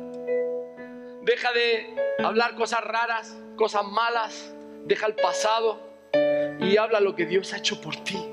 Deja 1.21 1.53
de 1.53 1.95
hablar 2.23 2.55
cosas 2.55 2.83
raras, 2.83 3.37
cosas 3.57 3.83
malas. 3.85 4.55
Deja 4.85 5.05
el 5.05 5.13
pasado 5.13 5.79
y 6.59 6.77
habla 6.77 6.99
lo 6.99 7.15
que 7.15 7.27
Dios 7.27 7.53
ha 7.53 7.57
hecho 7.57 7.79
por 7.79 7.95
ti. 7.97 8.27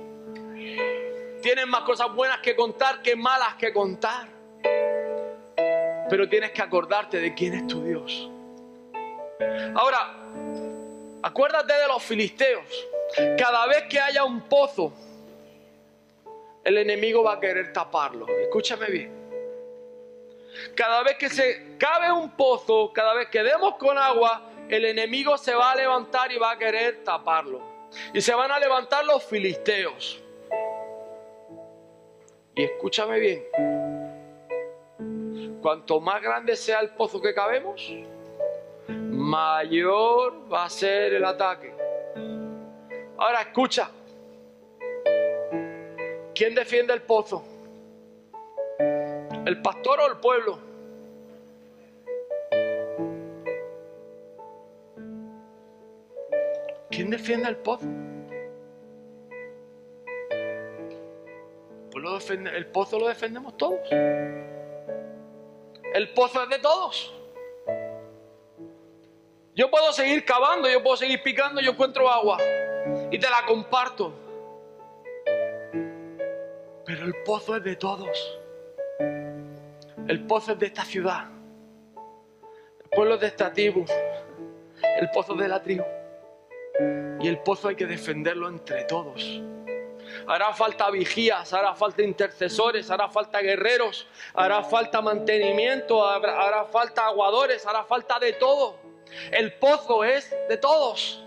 Tienes 1.43 1.67
más 1.67 1.83
cosas 1.83 2.15
buenas 2.15 2.39
que 2.39 2.57
contar 2.57 3.03
que 3.03 3.15
malas 3.15 3.57
que 3.57 3.75
contar. 3.75 4.27
Pero 6.09 6.27
tienes 6.31 6.53
que 6.53 6.63
acordarte 6.63 7.21
de 7.21 7.35
quién 7.35 7.53
es 7.53 7.67
tu 7.67 7.85
Dios. 7.85 8.31
Ahora, 9.75 10.15
acuérdate 11.23 11.73
de 11.73 11.87
los 11.89 12.03
filisteos. 12.03 12.65
Cada 13.37 13.67
vez 13.67 13.85
que 13.89 13.99
haya 13.99 14.25
un 14.25 14.43
pozo, 14.43 14.93
el 16.65 16.79
enemigo 16.79 17.23
va 17.23 17.35
a 17.35 17.41
querer 17.41 17.73
taparlo. 17.73 18.27
Escúchame 18.29 18.87
bien. 18.87 19.19
Cada 20.75 21.03
vez 21.03 21.17
que 21.17 21.29
se 21.29 21.77
cabe 21.79 22.11
un 22.13 22.37
pozo, 22.37 22.93
cada 22.93 23.15
vez 23.15 23.29
que 23.29 23.43
demos 23.43 23.77
con 23.77 23.97
agua, 23.97 24.51
el 24.69 24.85
enemigo 24.85 25.39
se 25.39 25.55
va 25.55 25.73
a 25.73 25.77
levantar 25.77 26.31
y 26.33 26.39
va 26.39 26.53
a 26.53 26.59
querer 26.59 27.05
taparlo. 27.05 27.63
Y 28.13 28.21
se 28.21 28.35
van 28.35 28.51
a 28.51 28.59
levantar 28.59 29.05
los 29.05 29.25
filisteos. 29.25 30.23
Y 32.55 32.65
escúchame 32.65 33.19
bien. 33.19 33.45
Cuanto 35.63 36.01
más 36.01 36.21
grande 36.21 36.57
sea 36.57 36.81
el 36.81 36.91
pozo 36.91 37.21
que 37.21 37.33
cabemos, 37.33 37.91
mayor 39.29 40.51
va 40.51 40.65
a 40.65 40.71
ser 40.71 41.13
el 41.13 41.25
ataque. 41.25 41.75
Ahora 43.19 43.43
escucha. 43.43 43.91
¿Quién 46.35 46.55
defiende 46.55 46.95
el 46.95 47.03
pozo? 47.03 47.45
¿El 49.45 49.61
pastor 49.61 50.01
o 50.01 50.07
el 50.07 50.17
pueblo? 50.19 50.59
¿Quién 56.91 57.11
defiende 57.11 57.49
el 57.49 57.57
pozo? 57.57 57.87
pues 61.91 62.39
lo 62.39 62.51
el 62.51 62.67
pozo 62.67 62.99
lo 62.99 63.09
defendemos 63.09 63.57
todos. 63.57 63.81
El 65.95 66.15
pozo 66.15 66.43
es 66.45 66.49
de 66.49 66.59
todos. 66.61 67.18
Yo 69.59 69.69
puedo 69.69 69.93
seguir 69.93 70.25
cavando, 70.25 70.71
yo 70.71 70.81
puedo 70.85 70.97
seguir 70.97 71.21
picando, 71.21 71.61
yo 71.61 71.73
encuentro 71.73 72.09
agua 72.09 72.39
y 73.11 73.19
te 73.19 73.29
la 73.29 73.45
comparto. 73.45 74.15
Pero 76.87 77.05
el 77.05 77.15
pozo 77.25 77.57
es 77.57 77.65
de 77.65 77.75
todos. 77.75 78.39
El 80.07 80.25
pozo 80.29 80.53
es 80.53 80.61
de 80.61 80.67
esta 80.67 80.85
ciudad. 80.85 81.27
El 82.85 82.89
pueblo 82.89 83.17
es 83.17 83.21
de 83.21 83.27
esta 83.27 83.53
tribu. 83.53 83.85
El 85.01 85.11
pozo 85.11 85.35
de 85.35 85.49
la 85.49 85.61
tribu. 85.61 85.85
Y 87.21 87.27
el 87.27 87.41
pozo 87.41 87.67
hay 87.67 87.75
que 87.75 87.87
defenderlo 87.87 88.49
entre 88.49 88.85
todos. 88.85 89.43
Hará 90.29 90.55
falta 90.55 90.89
vigías, 90.89 91.53
hará 91.53 91.75
falta 91.75 92.05
intercesores, 92.05 92.93
hará 92.93 93.09
falta 93.09 93.41
guerreros, 93.41 94.07
hará 94.35 94.63
falta 94.63 95.03
mantenimiento, 95.03 96.07
hará 96.07 96.65
falta 96.67 97.07
aguadores, 97.07 97.67
hará 97.67 97.83
falta 97.83 98.21
de 98.21 98.35
todo. 98.35 98.88
El 99.31 99.53
pozo 99.55 100.05
es 100.05 100.35
de 100.49 100.57
todos. 100.57 101.23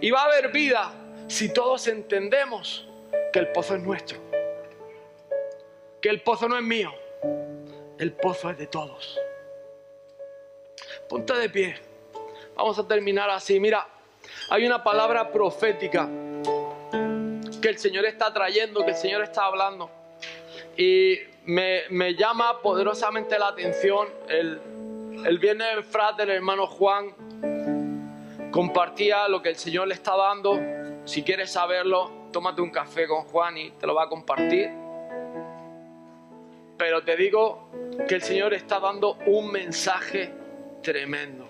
Y 0.00 0.10
va 0.10 0.22
a 0.22 0.24
haber 0.26 0.52
vida 0.52 0.92
si 1.28 1.52
todos 1.52 1.86
entendemos 1.88 2.86
que 3.32 3.38
el 3.38 3.48
pozo 3.48 3.74
es 3.74 3.82
nuestro. 3.82 4.18
Que 6.00 6.08
el 6.08 6.22
pozo 6.22 6.48
no 6.48 6.56
es 6.56 6.62
mío. 6.62 6.92
El 7.98 8.12
pozo 8.12 8.50
es 8.50 8.58
de 8.58 8.66
todos. 8.66 9.18
Ponte 11.08 11.34
de 11.34 11.48
pie. 11.48 11.76
Vamos 12.54 12.78
a 12.78 12.86
terminar 12.86 13.30
así. 13.30 13.58
Mira, 13.58 13.86
hay 14.50 14.66
una 14.66 14.82
palabra 14.82 15.30
profética 15.30 16.08
que 17.60 17.68
el 17.68 17.78
Señor 17.78 18.04
está 18.04 18.32
trayendo, 18.32 18.84
que 18.84 18.90
el 18.90 18.96
Señor 18.96 19.22
está 19.22 19.44
hablando. 19.44 19.90
Y 20.76 21.18
me, 21.44 21.82
me 21.90 22.14
llama 22.14 22.60
poderosamente 22.60 23.38
la 23.38 23.48
atención. 23.48 24.08
El, 24.28 24.60
el 25.24 25.38
viernes 25.38 25.68
el 25.76 25.84
frate, 25.84 26.24
el 26.24 26.30
hermano 26.30 26.66
Juan, 26.66 27.14
compartía 28.50 29.28
lo 29.28 29.42
que 29.42 29.50
el 29.50 29.56
Señor 29.56 29.88
le 29.88 29.94
está 29.94 30.16
dando. 30.16 30.58
Si 31.04 31.22
quieres 31.22 31.52
saberlo, 31.52 32.28
tómate 32.32 32.60
un 32.62 32.70
café 32.70 33.06
con 33.06 33.22
Juan 33.24 33.56
y 33.56 33.70
te 33.72 33.86
lo 33.86 33.94
va 33.94 34.04
a 34.04 34.08
compartir. 34.08 34.70
Pero 36.76 37.02
te 37.02 37.16
digo 37.16 37.70
que 38.06 38.16
el 38.16 38.22
Señor 38.22 38.52
está 38.54 38.80
dando 38.80 39.16
un 39.26 39.50
mensaje 39.50 40.32
tremendo. 40.82 41.46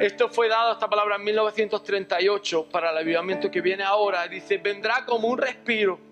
Esto 0.00 0.28
fue 0.28 0.48
dado, 0.48 0.72
esta 0.72 0.88
palabra, 0.88 1.16
en 1.16 1.24
1938 1.24 2.68
para 2.70 2.90
el 2.90 2.98
avivamiento 2.98 3.50
que 3.50 3.60
viene 3.60 3.84
ahora. 3.84 4.26
Dice, 4.26 4.56
vendrá 4.58 5.04
como 5.04 5.28
un 5.28 5.38
respiro 5.38 6.11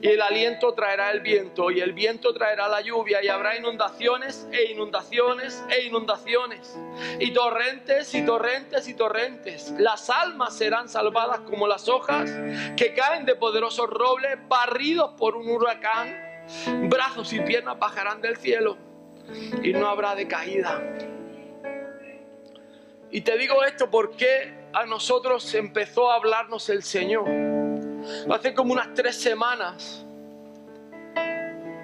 y 0.00 0.08
el 0.08 0.22
aliento 0.22 0.74
traerá 0.74 1.10
el 1.10 1.20
viento 1.20 1.70
y 1.70 1.80
el 1.80 1.92
viento 1.92 2.32
traerá 2.32 2.68
la 2.68 2.80
lluvia 2.80 3.22
y 3.22 3.28
habrá 3.28 3.56
inundaciones 3.56 4.48
e 4.52 4.70
inundaciones 4.72 5.64
e 5.70 5.86
inundaciones 5.86 6.78
y 7.18 7.32
torrentes 7.32 8.14
y 8.14 8.24
torrentes 8.24 8.88
y 8.88 8.94
torrentes. 8.94 9.74
Las 9.78 10.10
almas 10.10 10.56
serán 10.56 10.88
salvadas 10.88 11.40
como 11.40 11.66
las 11.66 11.88
hojas 11.88 12.30
que 12.76 12.94
caen 12.94 13.24
de 13.24 13.34
poderosos 13.34 13.88
robles 13.88 14.38
barridos 14.48 15.12
por 15.18 15.36
un 15.36 15.48
huracán. 15.48 16.24
Brazos 16.88 17.32
y 17.32 17.40
piernas 17.40 17.78
bajarán 17.78 18.20
del 18.20 18.36
cielo 18.36 18.78
y 19.62 19.72
no 19.72 19.88
habrá 19.88 20.14
decaída. 20.14 20.80
Y 23.10 23.20
te 23.22 23.36
digo 23.38 23.64
esto 23.64 23.90
porque 23.90 24.54
a 24.72 24.84
nosotros 24.84 25.54
empezó 25.54 26.10
a 26.10 26.16
hablarnos 26.16 26.68
el 26.68 26.82
Señor. 26.82 27.65
Hace 28.30 28.54
como 28.54 28.72
unas 28.72 28.94
tres 28.94 29.16
semanas 29.16 30.04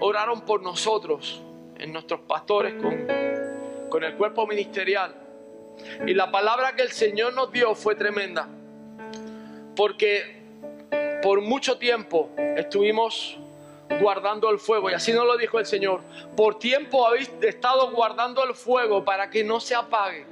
oraron 0.01 0.43
por 0.43 0.63
nosotros, 0.63 1.43
en 1.79 1.93
nuestros 1.93 2.21
pastores, 2.21 2.75
con, 2.81 3.07
con 3.89 4.05
el 4.05 4.15
cuerpo 4.17 4.47
ministerial. 4.47 5.15
Y 6.07 6.15
la 6.15 6.31
palabra 6.31 6.75
que 6.75 6.83
el 6.83 6.93
Señor 6.93 7.35
nos 7.35 7.51
dio 7.53 7.75
fue 7.75 7.95
tremenda. 7.95 8.49
Porque 9.75 10.43
por 11.23 11.41
mucho 11.41 11.79
tiempo 11.79 12.31
estuvimos 12.57 13.39
guardando 14.01 14.51
el 14.51 14.59
fuego. 14.59 14.91
Y 14.91 14.95
así 14.95 15.13
nos 15.13 15.27
lo 15.27 15.37
dijo 15.37 15.59
el 15.59 15.67
Señor. 15.67 16.01
Por 16.37 16.59
tiempo 16.59 17.07
habéis 17.07 17.31
estado 17.41 17.91
guardando 17.93 18.45
el 18.45 18.55
fuego 18.55 19.05
para 19.05 19.31
que 19.31 19.45
no 19.45 19.61
se 19.61 19.75
apague. 19.75 20.27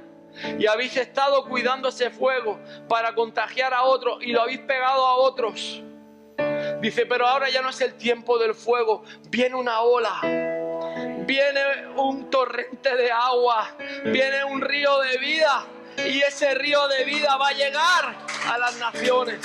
Y 0.57 0.65
habéis 0.67 0.97
estado 0.97 1.45
cuidando 1.45 1.89
ese 1.89 2.09
fuego 2.09 2.59
para 2.87 3.13
contagiar 3.13 3.73
a 3.73 3.83
otros 3.83 4.17
y 4.21 4.31
lo 4.31 4.41
habéis 4.41 4.59
pegado 4.59 5.05
a 5.05 5.15
otros. 5.15 5.83
Dice, 6.81 7.05
pero 7.05 7.27
ahora 7.27 7.49
ya 7.49 7.61
no 7.61 7.69
es 7.69 7.79
el 7.81 7.93
tiempo 7.93 8.39
del 8.39 8.55
fuego. 8.55 9.03
Viene 9.29 9.55
una 9.55 9.81
ola. 9.81 10.19
Viene 11.25 11.87
un 11.95 12.29
torrente 12.29 12.95
de 12.95 13.11
agua. 13.11 13.75
Viene 14.05 14.43
un 14.43 14.61
río 14.61 14.99
de 14.99 15.17
vida. 15.19 15.65
Y 15.97 16.21
ese 16.21 16.55
río 16.55 16.87
de 16.87 17.03
vida 17.03 17.37
va 17.37 17.49
a 17.49 17.53
llegar 17.53 18.15
a 18.47 18.57
las 18.57 18.77
naciones. 18.77 19.39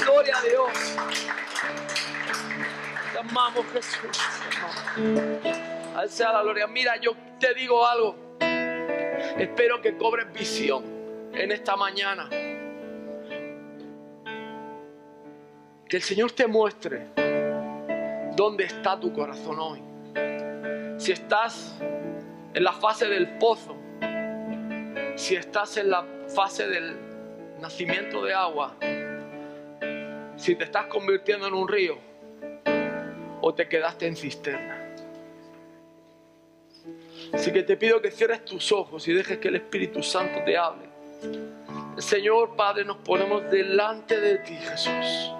Gloria 0.00 0.36
a 0.36 0.42
Dios. 0.42 0.70
Te 3.12 3.18
amamos 3.18 3.66
Jesús. 3.72 4.18
Sea 6.08 6.32
la 6.32 6.42
gloria. 6.42 6.66
Mira, 6.66 6.96
yo 6.96 7.12
te 7.38 7.54
digo 7.54 7.86
algo. 7.86 8.27
Espero 9.38 9.80
que 9.80 9.96
cobres 9.96 10.32
visión 10.32 10.82
en 11.32 11.52
esta 11.52 11.76
mañana. 11.76 12.28
Que 15.88 15.96
el 15.96 16.02
Señor 16.02 16.32
te 16.32 16.48
muestre 16.48 17.06
dónde 18.34 18.64
está 18.64 18.98
tu 18.98 19.12
corazón 19.12 19.58
hoy. 19.60 19.82
Si 20.98 21.12
estás 21.12 21.76
en 22.52 22.64
la 22.64 22.72
fase 22.72 23.06
del 23.06 23.38
pozo, 23.38 23.76
si 25.14 25.36
estás 25.36 25.76
en 25.76 25.90
la 25.90 26.04
fase 26.34 26.66
del 26.66 26.96
nacimiento 27.60 28.24
de 28.24 28.34
agua, 28.34 28.74
si 30.34 30.56
te 30.56 30.64
estás 30.64 30.86
convirtiendo 30.86 31.46
en 31.46 31.54
un 31.54 31.68
río 31.68 31.96
o 33.40 33.54
te 33.54 33.68
quedaste 33.68 34.08
en 34.08 34.16
cisterna. 34.16 34.77
Así 37.32 37.52
que 37.52 37.62
te 37.62 37.76
pido 37.76 38.00
que 38.00 38.10
cierres 38.10 38.44
tus 38.44 38.72
ojos 38.72 39.06
y 39.08 39.12
dejes 39.12 39.38
que 39.38 39.48
el 39.48 39.56
Espíritu 39.56 40.02
Santo 40.02 40.40
te 40.44 40.56
hable. 40.56 40.88
Señor 41.98 42.56
Padre, 42.56 42.84
nos 42.84 42.98
ponemos 42.98 43.50
delante 43.50 44.20
de 44.20 44.38
ti, 44.38 44.54
Jesús. 44.54 45.32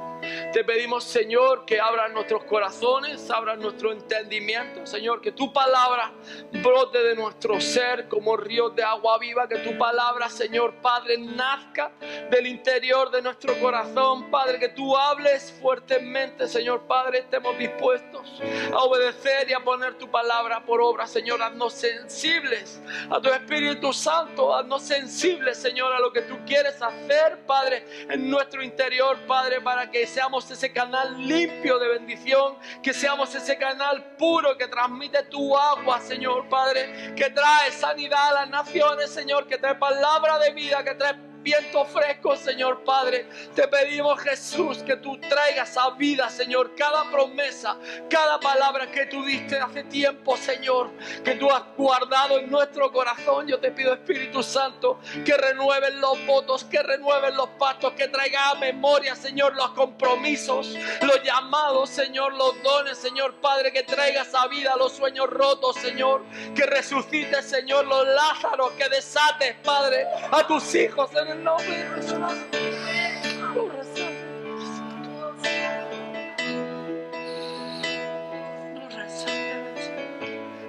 Te 0.53 0.64
pedimos, 0.64 1.05
Señor, 1.05 1.66
que 1.66 1.78
abras 1.78 2.11
nuestros 2.11 2.42
corazones, 2.44 3.30
abras 3.30 3.59
nuestro 3.59 3.92
entendimiento, 3.92 4.86
Señor, 4.86 5.20
que 5.20 5.30
tu 5.30 5.53
palabra 5.53 6.11
brote 6.51 7.03
de 7.03 7.14
nuestro 7.14 7.61
ser 7.61 8.09
como 8.09 8.34
ríos 8.34 8.74
de 8.74 8.82
agua 8.82 9.18
viva, 9.18 9.46
que 9.46 9.59
tu 9.59 9.76
palabra, 9.76 10.30
Señor 10.30 10.76
Padre, 10.76 11.18
nazca 11.18 11.92
del 12.30 12.46
interior 12.46 13.11
de 13.11 13.20
nuestro 13.20 13.61
corazón, 13.61 14.30
Padre, 14.30 14.59
que 14.59 14.70
tú 14.70 14.96
hables 14.96 15.53
fuertemente, 15.61 16.49
Señor 16.49 16.86
Padre, 16.86 17.18
estemos 17.18 17.59
dispuestos 17.59 18.40
a 18.72 18.78
obedecer 18.78 19.51
y 19.51 19.53
a 19.53 19.61
poner 19.61 19.99
tu 19.99 20.11
palabra 20.11 20.64
por 20.64 20.80
obra, 20.80 21.07
Señor, 21.07 21.42
haznos 21.42 21.74
sensibles 21.74 22.80
a 23.11 23.20
tu 23.20 23.28
Espíritu 23.28 23.92
Santo, 23.92 24.55
haznos 24.55 24.82
sensibles, 24.82 25.59
Señor, 25.59 25.92
a 25.92 26.01
lo 26.01 26.11
que 26.11 26.22
tú 26.22 26.38
quieres 26.46 26.80
hacer, 26.80 27.44
Padre, 27.46 27.84
en 28.09 28.30
nuestro 28.30 28.62
interior, 28.62 29.18
Padre, 29.26 29.61
para 29.61 29.90
que 29.90 30.07
seamos 30.07 30.38
ese 30.51 30.72
canal 30.72 31.26
limpio 31.26 31.78
de 31.78 31.89
bendición, 31.89 32.57
que 32.82 32.95
seamos 32.95 33.34
ese 33.34 33.59
canal 33.59 34.16
puro 34.16 34.57
que 34.57 34.68
transmite 34.68 35.24
tu 35.24 35.57
agua, 35.57 36.01
Señor 36.01 36.49
Padre, 36.49 37.14
que 37.16 37.30
trae 37.30 37.72
sanidad 37.72 38.28
a 38.28 38.32
las 38.32 38.51
naciones, 38.51 39.11
Señor, 39.11 39.47
que 39.47 39.59
trae 39.59 39.74
palabra 39.74 40.39
de 40.39 40.53
vida, 40.53 40.82
que 40.84 40.95
trae 40.95 41.28
viento 41.43 41.84
fresco, 41.84 42.36
Señor 42.36 42.84
Padre. 42.84 43.28
Te 43.55 43.66
pedimos, 43.68 44.20
Jesús, 44.20 44.78
que 44.78 44.97
tú 44.97 45.18
traigas 45.18 45.76
a 45.76 45.91
vida, 45.91 46.28
Señor, 46.30 46.74
cada 46.74 47.11
promesa, 47.11 47.76
cada 48.09 48.39
palabra 48.41 48.91
que 48.91 49.07
tú 49.07 49.24
diste 49.24 49.59
hace 49.59 49.84
tiempo, 49.84 50.36
Señor, 50.36 50.91
que 51.24 51.34
tú 51.36 51.51
has 51.51 51.62
guardado 51.76 52.39
en 52.39 52.51
nuestro 52.51 52.91
corazón. 52.93 53.47
Yo 53.47 53.59
te 53.59 53.70
pido, 53.70 53.95
Espíritu 53.95 54.43
Santo, 54.43 55.01
que 55.24 55.36
renueven 55.36 56.01
los 56.01 56.24
votos, 56.26 56.64
que 56.64 56.82
renueven 56.82 57.36
los 57.36 57.49
pactos, 57.51 57.93
que 57.93 58.09
traiga 58.09 58.51
a 58.51 58.55
memoria, 58.57 59.14
Señor, 59.14 59.55
los 59.55 59.70
compromisos, 59.70 60.74
los 61.03 61.22
llamados, 61.22 61.91
Señor, 61.91 62.34
los 62.34 62.62
dones, 62.62 62.99
Señor 62.99 63.34
Padre, 63.41 63.72
que 63.72 63.82
traigas 63.82 64.34
a 64.34 64.47
vida 64.49 64.74
los 64.76 64.93
sueños 64.93 65.28
rotos, 65.28 65.76
Señor, 65.76 66.24
que 66.55 66.66
resucites, 66.66 67.45
Señor, 67.45 67.86
los 67.86 68.07
Lázaros, 68.07 68.72
que 68.72 68.89
desates, 68.89 69.57
Padre, 69.64 70.07
a 70.30 70.47
tus 70.47 70.74
hijos 70.74 71.11
en 71.29 71.39
el 71.39 71.45
nombre 71.45 71.76
de 71.76 71.87
Jesús. 71.91 72.18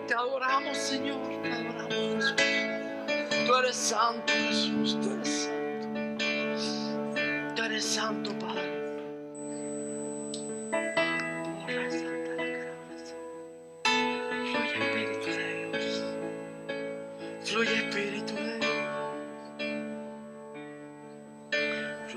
Te 0.07 0.13
adoramos, 0.13 0.77
Señor, 0.77 1.17
te 1.41 1.51
adoramos, 1.51 1.93
Jesús. 1.93 2.35
Tú 3.45 3.55
eres 3.55 3.75
santo, 3.75 4.33
Jesús, 4.33 4.97
tú 5.01 5.13
eres 5.13 5.29
santo. 5.29 5.85
Tú 7.55 7.63
eres 7.63 7.85
santo, 7.85 8.39
Padre. 8.39 8.48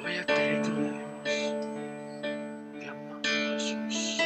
voy 0.03 0.19
a 0.19 0.27
creer 0.27 0.63
Te 0.63 0.71
amo, 2.89 3.21
Jesús. 3.23 4.19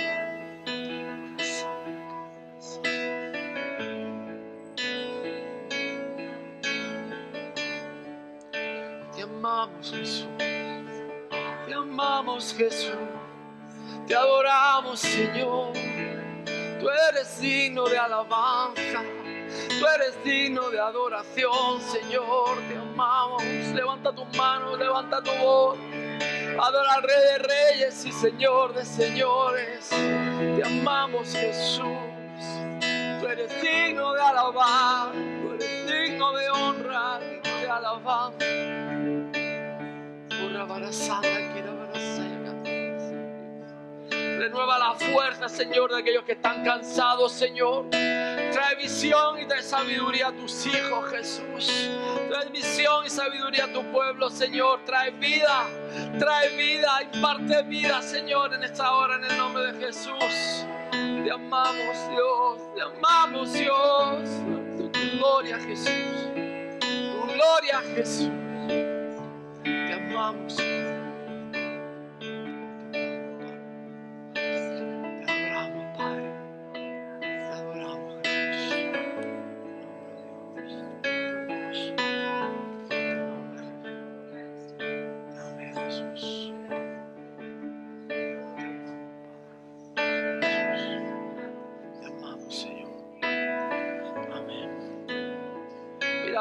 Te 9.15 9.23
amamos, 9.23 9.91
Jesús. 9.91 10.27
Te 11.67 11.75
amamos, 11.75 12.55
Jesús. 12.57 12.97
Te 14.07 14.15
adoramos, 14.15 15.01
Señor. 15.01 15.73
Tú 16.81 16.89
eres 17.11 17.41
digno 17.41 17.89
de 17.89 17.99
alabanza. 17.99 19.03
Tú 19.79 19.87
eres 19.95 20.25
digno 20.25 20.71
de 20.71 20.81
adoración, 20.81 21.81
Señor. 21.81 22.59
Te 22.69 22.77
tus 24.17 24.37
manos, 24.37 24.79
levanta 24.79 25.23
tu 25.23 25.33
voz. 25.35 25.79
Adora 26.59 26.95
al 26.95 27.03
Rey 27.03 27.21
de 27.33 27.39
Reyes 27.39 28.05
y 28.07 28.13
Señor 28.13 28.75
de 28.75 28.85
Señores. 28.85 29.91
Te 29.91 30.63
amamos, 30.65 31.31
Jesús. 31.33 31.85
Tú 33.21 33.29
eres 33.29 33.63
digno 33.63 34.15
de 34.15 34.23
alabar. 34.23 35.13
Tú 35.13 35.55
eres 35.55 35.87
digno 35.87 36.33
de 36.33 36.51
honra, 36.51 37.21
digno 37.21 37.59
de 37.61 37.69
alabanza. 37.69 38.47
Renueva 44.39 44.79
la 44.79 44.95
fuerza, 44.95 45.49
Señor, 45.49 45.91
de 45.93 45.99
aquellos 45.99 46.25
que 46.25 46.33
están 46.33 46.65
cansados, 46.65 47.33
Señor. 47.33 47.87
Visión 48.77 49.41
y 49.41 49.47
trae 49.47 49.63
sabiduría 49.63 50.29
a 50.29 50.33
tus 50.33 50.67
hijos, 50.67 51.11
Jesús. 51.11 51.91
Trae 52.29 52.49
visión 52.51 53.05
y 53.07 53.11
sabiduría 53.11 53.65
a 53.65 53.73
tu 53.73 53.83
pueblo, 53.91 54.31
Señor. 54.31 54.85
Trae 54.85 55.11
vida, 55.13 55.67
trae 56.19 56.57
vida, 56.57 57.03
imparte 57.13 57.63
vida, 57.65 58.03
Señor, 58.03 58.55
en 58.55 58.63
esta 58.63 58.93
hora, 58.93 59.17
en 59.17 59.25
el 59.25 59.39
nombre 59.39 59.73
de 59.73 59.87
Jesús. 59.87 60.65
Te 60.91 61.31
amamos, 61.31 61.97
Dios. 62.11 62.75
Te 62.75 62.83
amamos, 62.83 63.53
Dios. 63.53 64.29
Tu 64.93 65.19
gloria, 65.19 65.59
Jesús. 65.59 66.29
Tu 66.81 67.33
gloria, 67.33 67.83
Jesús. 67.95 68.31
Te 69.65 69.93
amamos. 69.93 70.57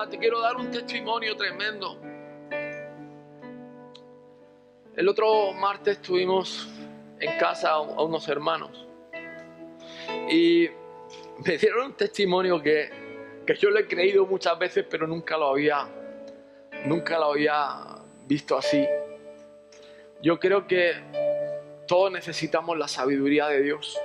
Te 0.09 0.17
quiero 0.17 0.39
dar 0.39 0.55
un 0.55 0.71
testimonio 0.71 1.35
tremendo. 1.35 1.99
El 4.95 5.09
otro 5.09 5.51
martes 5.53 5.97
estuvimos 5.97 6.69
en 7.19 7.37
casa 7.37 7.71
a 7.71 8.03
unos 8.03 8.27
hermanos 8.27 8.87
y 10.29 10.69
me 11.45 11.57
dieron 11.57 11.87
un 11.87 11.93
testimonio 11.93 12.61
que, 12.61 12.89
que 13.45 13.55
yo 13.55 13.69
lo 13.69 13.79
he 13.79 13.87
creído 13.87 14.25
muchas 14.25 14.57
veces, 14.57 14.85
pero 14.89 15.05
nunca 15.05 15.37
lo 15.37 15.47
había, 15.47 15.87
nunca 16.85 17.19
lo 17.19 17.33
había 17.33 17.97
visto 18.25 18.57
así. 18.57 18.85
Yo 20.21 20.39
creo 20.39 20.65
que 20.65 20.93
todos 21.87 22.11
necesitamos 22.11 22.77
la 22.77 22.87
sabiduría 22.87 23.47
de 23.47 23.61
Dios. 23.61 23.99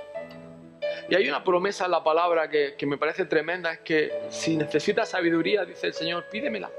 Y 1.11 1.15
hay 1.15 1.27
una 1.27 1.43
promesa 1.43 1.83
en 1.83 1.91
la 1.91 2.01
palabra 2.01 2.49
que, 2.49 2.73
me 2.85 2.97
parece 2.97 3.25
tremenda, 3.25 3.73
es 3.73 3.79
que 3.79 4.13
si 4.29 4.55
necesitas 4.55 5.09
sabiduría, 5.09 5.65
dice 5.65 5.87
el 5.87 5.93
Señor, 5.93 6.29
pídemela, 6.31 6.71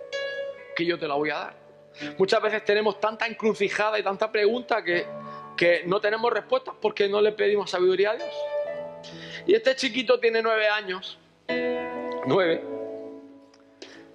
que 0.74 0.86
yo 0.86 0.98
te 0.98 1.06
la 1.06 1.16
voy 1.16 1.28
a 1.28 1.34
dar. 1.34 1.54
Muchas 2.16 2.40
veces 2.40 2.64
tenemos 2.64 2.98
tanta 2.98 3.26
encrucijada 3.26 3.98
y 3.98 4.02
tanta 4.02 4.32
pregunta 4.32 4.82
que, 4.82 5.04
que 5.54 5.82
no 5.84 6.00
tenemos 6.00 6.32
respuestas 6.32 6.74
porque 6.80 7.10
no 7.10 7.20
le 7.20 7.32
pedimos 7.32 7.68
sabiduría 7.68 8.12
a 8.12 8.16
Dios. 8.16 8.34
Y 9.46 9.54
este 9.54 9.76
chiquito 9.76 10.18
tiene 10.18 10.40
nueve 10.40 10.66
años, 10.66 11.18
nueve, 12.26 12.64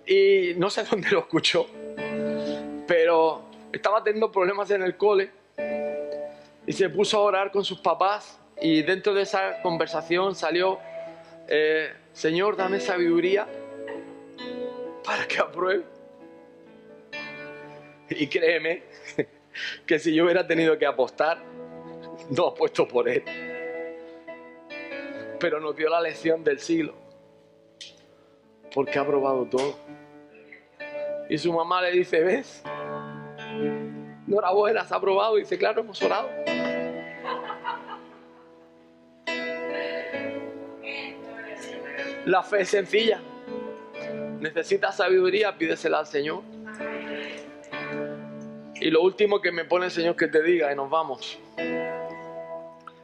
y 0.07 0.53
no 0.57 0.71
sé 0.71 0.83
dónde 0.89 1.11
lo 1.11 1.19
escuchó, 1.19 1.67
pero 2.87 3.43
estaba 3.71 4.03
teniendo 4.03 4.31
problemas 4.31 4.71
en 4.71 4.81
el 4.81 4.97
cole 4.97 5.29
y 6.65 6.73
se 6.73 6.89
puso 6.89 7.17
a 7.17 7.21
orar 7.21 7.51
con 7.51 7.63
sus 7.63 7.79
papás 7.81 8.39
y 8.61 8.81
dentro 8.81 9.13
de 9.13 9.21
esa 9.23 9.61
conversación 9.61 10.35
salió, 10.35 10.79
eh, 11.47 11.91
Señor, 12.13 12.57
dame 12.57 12.79
sabiduría 12.79 13.47
para 15.03 15.27
que 15.27 15.39
apruebe. 15.39 15.83
Y 18.09 18.27
créeme 18.27 18.83
que 19.85 19.99
si 19.99 20.13
yo 20.13 20.25
hubiera 20.25 20.47
tenido 20.47 20.77
que 20.77 20.85
apostar, 20.85 21.37
no 22.29 22.47
apuesto 22.47 22.87
por 22.87 23.07
él. 23.07 23.23
Pero 25.39 25.59
nos 25.59 25.75
dio 25.75 25.89
la 25.89 26.01
lección 26.01 26.43
del 26.43 26.59
siglo. 26.59 26.95
Porque 28.73 28.97
ha 28.97 29.05
probado 29.05 29.45
todo. 29.45 29.77
Y 31.29 31.37
su 31.37 31.51
mamá 31.53 31.81
le 31.81 31.91
dice, 31.91 32.21
¿ves? 32.21 32.63
Enhorabuena, 34.27 34.81
has 34.81 34.91
aprobado. 34.91 35.37
Y 35.37 35.41
dice, 35.41 35.57
claro, 35.57 35.81
hemos 35.81 36.01
orado. 36.01 36.29
La 42.27 42.43
fe 42.43 42.63
es 42.63 42.69
sencilla. 42.69 43.21
Necesitas 44.41 44.97
sabiduría, 44.97 45.57
pídesela 45.57 45.99
al 45.99 46.07
Señor. 46.07 46.43
Y 48.75 48.89
lo 48.89 49.01
último 49.01 49.41
que 49.41 49.53
me 49.53 49.63
pone 49.63 49.85
el 49.85 49.91
Señor 49.91 50.17
que 50.17 50.27
te 50.27 50.43
diga, 50.43 50.69
y 50.69 50.75
nos 50.75 50.89
vamos. 50.89 51.39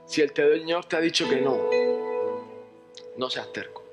Si 0.06 0.22
el 0.22 0.34
Señor 0.36 0.84
te 0.86 0.98
ha 0.98 1.00
dicho 1.00 1.30
que 1.30 1.38
no, 1.38 1.58
no 3.16 3.30
seas 3.30 3.52
terco. 3.54 3.86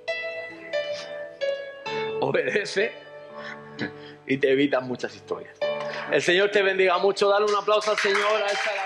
Obedece 2.21 2.91
y 4.27 4.37
te 4.37 4.51
evitas 4.51 4.83
muchas 4.83 5.15
historias. 5.15 5.57
El 6.11 6.23
Señor 6.23 6.51
te 6.51 6.61
bendiga 6.61 6.99
mucho. 6.99 7.29
Dale 7.29 7.45
un 7.45 7.55
aplauso 7.55 7.93
al 7.93 7.99
Señor. 7.99 8.43
A 8.43 8.47
esta 8.47 8.80